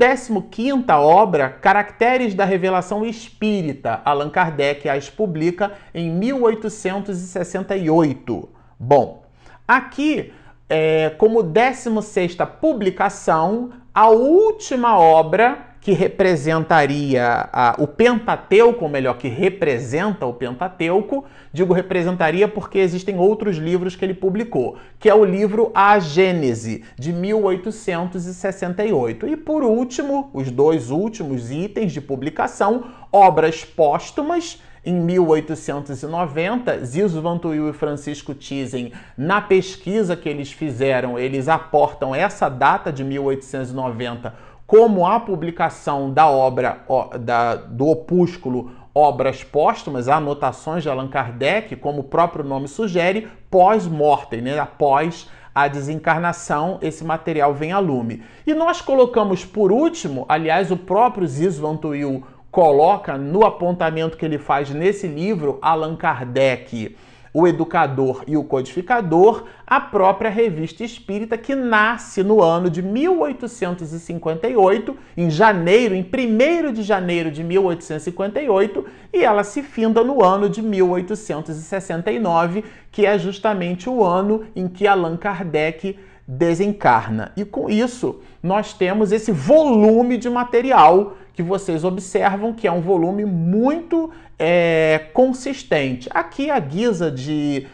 15 0.50 0.86
obra, 0.92 1.50
Caracteres 1.50 2.34
da 2.34 2.46
Revelação 2.46 3.06
Espírita, 3.06 4.02
Allan 4.06 4.30
Kardec 4.30 4.88
as 4.88 5.10
publica 5.10 5.74
em 5.94 6.10
1868. 6.10 8.50
Bom, 8.80 9.26
aqui, 9.68 10.32
é, 10.70 11.10
como 11.18 11.44
16 11.44 12.38
publicação, 12.60 13.72
a 13.94 14.08
última 14.08 14.98
obra 14.98 15.67
que 15.88 15.94
representaria 15.94 17.48
a, 17.54 17.76
o 17.80 17.88
Pentateuco, 17.88 18.84
ou 18.84 18.92
melhor, 18.92 19.18
que 19.18 19.30
representa 19.30 20.26
o 20.26 20.34
Pentateuco. 20.34 21.24
Digo 21.54 21.74
representaria 21.74 22.46
porque 22.46 22.78
existem 22.78 23.18
outros 23.18 23.56
livros 23.56 23.96
que 23.96 24.04
ele 24.04 24.14
publicou, 24.14 24.76
que 25.00 25.10
é 25.10 25.16
o 25.16 25.24
livro 25.24 25.72
A 25.74 25.98
Gênese, 25.98 26.84
de 27.00 27.14
1868. 27.14 29.30
E 29.30 29.38
por 29.38 29.64
último, 29.64 30.30
os 30.34 30.52
dois 30.52 30.92
últimos 30.92 31.52
itens 31.52 31.94
de 31.94 32.02
publicação, 32.02 32.84
obras 33.10 33.64
póstumas 33.64 34.62
em 34.86 34.94
1890, 34.94 36.86
Ziso 36.86 37.22
Van 37.22 37.38
Tuyl 37.38 37.70
e 37.70 37.74
Francisco 37.74 38.34
Thyssen, 38.34 38.92
na 39.18 39.40
pesquisa 39.40 40.18
que 40.18 40.28
eles 40.28 40.52
fizeram, 40.52 41.18
eles 41.18 41.48
aportam 41.48 42.14
essa 42.14 42.50
data 42.50 42.92
de 42.92 43.06
1890 43.06 44.47
como 44.68 45.08
a 45.08 45.18
publicação 45.18 46.12
da 46.12 46.28
obra 46.28 46.82
da, 47.22 47.56
do 47.56 47.88
opúsculo 47.88 48.72
Obras 48.94 49.44
Póstumas, 49.44 50.10
anotações 50.10 50.84
de 50.84 50.90
Allan 50.90 51.08
Kardec, 51.08 51.76
como 51.78 52.02
o 52.02 52.04
próprio 52.04 52.44
nome 52.44 52.68
sugere, 52.68 53.28
pós-mortem, 53.50 54.42
né? 54.42 54.60
após 54.60 55.30
a 55.56 55.68
desencarnação, 55.68 56.80
esse 56.82 57.04
material 57.04 57.54
vem 57.54 57.72
a 57.72 57.80
lume. 57.80 58.24
E 58.46 58.54
nós 58.54 58.82
colocamos 58.82 59.46
por 59.46 59.72
último, 59.72 60.26
aliás, 60.28 60.70
o 60.70 60.78
próprio 60.78 61.28
Ziz 61.28 61.58
Van 61.58 61.78
Tuyl 61.78 62.24
coloca 62.52 63.18
no 63.18 63.46
apontamento 63.46 64.18
que 64.18 64.26
ele 64.26 64.38
faz 64.38 64.70
nesse 64.72 65.08
livro, 65.08 65.60
Allan 65.62 65.96
Kardec 65.96 66.96
o 67.38 67.48
Educador 67.48 68.24
e 68.26 68.36
o 68.36 68.44
Codificador, 68.44 69.44
a 69.68 69.80
própria 69.80 70.28
Revista 70.28 70.84
Espírita, 70.84 71.38
que 71.38 71.54
nasce 71.54 72.24
no 72.24 72.42
ano 72.42 72.68
de 72.68 72.82
1858, 72.82 74.98
em 75.16 75.30
janeiro, 75.30 75.94
em 75.94 76.02
1 76.02 76.74
de 76.74 76.82
janeiro 76.82 77.30
de 77.30 77.44
1858, 77.44 78.84
e 79.14 79.24
ela 79.24 79.44
se 79.44 79.62
finda 79.62 80.04
no 80.04 80.24
ano 80.24 80.50
de 80.50 80.64
1869, 80.64 82.66
que 82.92 83.06
é 83.06 83.20
justamente 83.20 83.88
o 83.88 84.04
ano 84.04 84.46
em 84.56 84.68
que 84.68 84.88
Allan 84.88 85.16
Kardec 85.16 85.96
desencarna. 86.28 87.32
E 87.38 87.46
com 87.46 87.70
isso, 87.70 88.20
nós 88.44 88.74
temos 88.74 89.12
esse 89.12 89.32
volume 89.32 90.18
de 90.18 90.30
material 90.30 91.16
que 91.34 91.42
vocês 91.42 91.84
observam 91.84 92.54
que 92.54 92.68
é 92.68 92.72
um 92.72 92.82
volume 92.82 93.24
muito 93.24 94.12
é, 94.38 95.06
consistente. 95.14 96.10
Aqui, 96.12 96.50
a 96.50 96.60
guisa 96.60 97.10
de, 97.10 97.68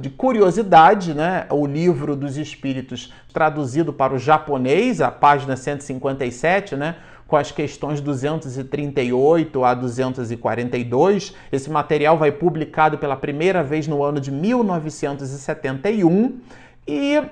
de 0.00 0.10
curiosidade, 0.10 1.14
né, 1.14 1.46
o 1.50 1.66
livro 1.66 2.16
dos 2.16 2.36
Espíritos 2.36 3.12
traduzido 3.32 3.92
para 3.92 4.14
o 4.14 4.18
japonês, 4.18 5.00
a 5.00 5.10
página 5.10 5.56
157, 5.56 6.74
né, 6.74 6.96
com 7.26 7.36
as 7.36 7.52
questões 7.52 8.00
238 8.00 9.64
a 9.64 9.74
242. 9.74 11.34
Esse 11.52 11.70
material 11.70 12.18
vai 12.18 12.32
publicado 12.32 12.98
pela 12.98 13.16
primeira 13.16 13.62
vez 13.62 13.86
no 13.86 14.02
ano 14.02 14.20
de 14.20 14.30
1971 14.30 16.40
e 16.86 17.22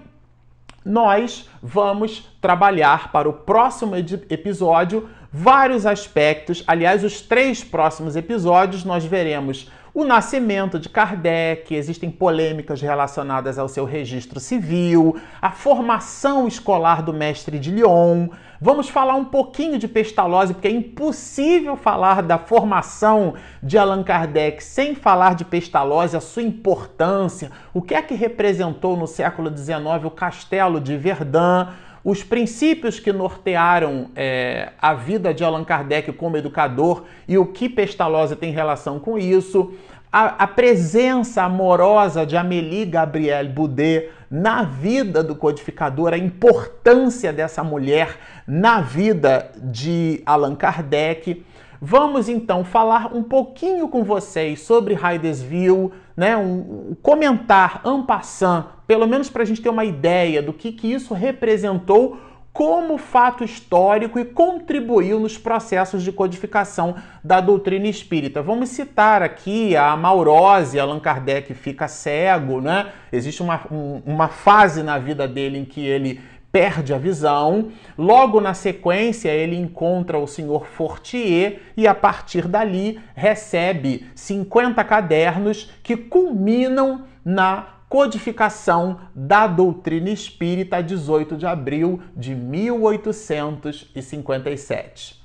nós 0.85 1.49
vamos 1.63 2.29
trabalhar 2.41 3.13
para 3.13 3.29
o 3.29 3.33
próximo 3.33 3.95
episódio 3.97 5.09
vários 5.33 5.87
aspectos. 5.87 6.65
Aliás, 6.67 7.05
os 7.05 7.21
três 7.21 7.63
próximos 7.63 8.17
episódios 8.17 8.85
nós 8.85 9.05
veremos 9.05 9.71
o 9.93 10.05
nascimento 10.05 10.79
de 10.79 10.89
Kardec, 10.89 11.75
existem 11.75 12.11
polêmicas 12.11 12.81
relacionadas 12.81 13.59
ao 13.59 13.69
seu 13.69 13.85
registro 13.85 14.39
civil, 14.39 15.21
a 15.43 15.51
formação 15.51 16.47
escolar 16.47 17.03
do 17.03 17.13
mestre 17.13 17.59
de 17.59 17.71
Lyon. 17.71 18.29
Vamos 18.61 18.89
falar 18.89 19.17
um 19.17 19.25
pouquinho 19.25 19.79
de 19.79 19.89
Pestalozzi, 19.89 20.55
porque 20.55 20.69
é 20.69 20.71
impossível 20.71 21.77
falar 21.77 22.23
da 22.23 22.39
formação 22.39 23.35
de 23.63 23.77
Allan 23.77 24.05
Kardec 24.05 24.63
sem 24.63 24.95
falar 24.95 25.35
de 25.35 25.45
Pestalozzi, 25.45 26.17
a 26.17 26.21
sua 26.21 26.43
importância, 26.43 27.51
o 27.75 27.83
que 27.83 27.95
é 27.95 28.03
que 28.03 28.15
representou 28.15 28.97
no 28.97 29.07
século 29.07 29.55
XIX 29.57 30.05
o 30.05 30.11
castelo 30.11 30.81
de 30.81 30.97
Verdun 30.97 31.67
os 32.05 32.23
princípios 32.23 32.99
que 32.99 33.13
nortearam 33.13 34.11
é, 34.17 34.71
a 34.81 34.95
vida 34.95 35.35
de 35.35 35.45
Allan 35.45 35.65
Kardec 35.65 36.13
como 36.13 36.37
educador 36.37 37.05
e 37.29 37.37
o 37.37 37.47
que 37.47 37.69
Pestalozzi 37.69 38.37
tem 38.37 38.53
relação 38.53 38.99
com 38.99 39.19
isso, 39.19 39.75
a, 40.13 40.45
a 40.45 40.47
presença 40.47 41.43
amorosa 41.43 42.27
de 42.27 42.37
Amélie 42.37 42.85
Gabrielle 42.85 43.49
Boudet 43.49 44.11
na 44.31 44.63
vida 44.63 45.23
do 45.23 45.35
codificador, 45.35 46.13
a 46.13 46.19
importância 46.19 47.33
dessa 47.33 47.63
mulher 47.63 48.17
na 48.47 48.81
vida 48.81 49.51
de 49.57 50.23
Allan 50.25 50.55
Kardec. 50.55 51.45
Vamos 51.83 52.29
então 52.29 52.63
falar 52.63 53.11
um 53.15 53.23
pouquinho 53.23 53.89
com 53.89 54.05
vocês 54.05 54.61
sobre 54.61 54.93
Hydesville, 54.93 55.91
né, 56.15 56.37
um, 56.37 56.91
um 56.91 56.97
comentar 57.01 57.81
en 57.87 58.03
passant, 58.03 58.67
pelo 58.87 59.07
menos 59.07 59.31
para 59.31 59.45
a 59.45 59.47
gente 59.47 59.63
ter 59.63 59.71
uma 59.71 59.87
ideia 59.87 60.43
do 60.43 60.53
que, 60.53 60.73
que 60.73 60.93
isso 60.93 61.15
representou 61.15 62.19
como 62.53 62.99
fato 62.99 63.45
histórico 63.45 64.19
e 64.19 64.25
contribuiu 64.27 65.19
nos 65.21 65.39
processos 65.39 66.03
de 66.03 66.13
codificação 66.13 66.97
da 67.25 67.41
doutrina 67.41 67.87
espírita. 67.87 68.43
Vamos 68.43 68.71
citar 68.71 69.23
aqui 69.23 69.75
a 69.75 69.97
Maurose, 69.97 70.79
Allan 70.79 71.01
Kardec 71.01 71.55
fica 71.55 71.89
cego, 71.89 72.61
né? 72.61 72.93
Existe 73.13 73.43
uma, 73.43 73.61
um, 73.71 74.03
uma 74.05 74.29
fase 74.29 74.83
na 74.83 74.99
vida 74.99 75.27
dele 75.29 75.59
em 75.59 75.65
que 75.65 75.81
ele 75.87 76.21
perde 76.53 76.93
a 76.93 76.99
visão. 76.99 77.71
Logo 77.97 78.39
na 78.41 78.53
sequência, 78.55 79.31
ele 79.31 79.57
encontra 79.57 80.19
o 80.19 80.27
senhor 80.27 80.67
Fortier 80.67 81.63
e 81.77 81.87
a 81.87 81.95
partir 81.95 82.49
dali 82.49 82.99
recebe 83.15 84.09
50 84.15 84.83
cadernos 84.85 85.71
que 85.83 85.97
culminam 85.97 87.05
na 87.25 87.67
codificação 87.89 89.01
da 89.15 89.47
doutrina 89.49 90.11
espírita 90.11 90.83
18 90.83 91.37
de 91.37 91.47
abril 91.47 92.03
de 92.17 92.35
1857. 92.35 95.21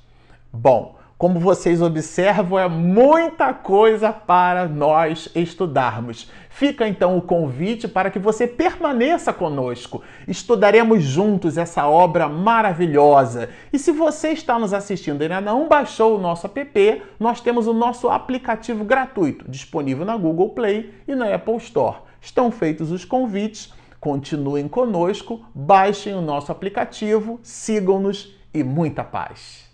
Bom, 0.52 0.96
como 1.18 1.40
vocês 1.40 1.80
observam, 1.80 2.58
é 2.58 2.68
muita 2.68 3.54
coisa 3.54 4.12
para 4.12 4.68
nós 4.68 5.30
estudarmos. 5.34 6.30
Fica 6.50 6.86
então 6.86 7.16
o 7.16 7.22
convite 7.22 7.88
para 7.88 8.10
que 8.10 8.18
você 8.18 8.46
permaneça 8.46 9.32
conosco. 9.32 10.02
Estudaremos 10.28 11.02
juntos 11.02 11.56
essa 11.56 11.86
obra 11.86 12.28
maravilhosa. 12.28 13.48
E 13.72 13.78
se 13.78 13.92
você 13.92 14.32
está 14.32 14.58
nos 14.58 14.74
assistindo 14.74 15.22
e 15.22 15.24
ainda 15.24 15.40
não 15.40 15.68
baixou 15.68 16.16
o 16.16 16.20
nosso 16.20 16.46
app, 16.46 17.02
nós 17.18 17.40
temos 17.40 17.66
o 17.66 17.72
nosso 17.72 18.10
aplicativo 18.10 18.84
gratuito 18.84 19.50
disponível 19.50 20.04
na 20.04 20.18
Google 20.18 20.50
Play 20.50 20.92
e 21.08 21.14
na 21.14 21.34
Apple 21.34 21.56
Store. 21.56 21.96
Estão 22.20 22.50
feitos 22.50 22.92
os 22.92 23.06
convites. 23.06 23.72
Continuem 23.98 24.68
conosco, 24.68 25.44
baixem 25.54 26.14
o 26.14 26.20
nosso 26.20 26.52
aplicativo, 26.52 27.40
sigam-nos 27.42 28.36
e 28.52 28.62
muita 28.62 29.02
paz. 29.02 29.64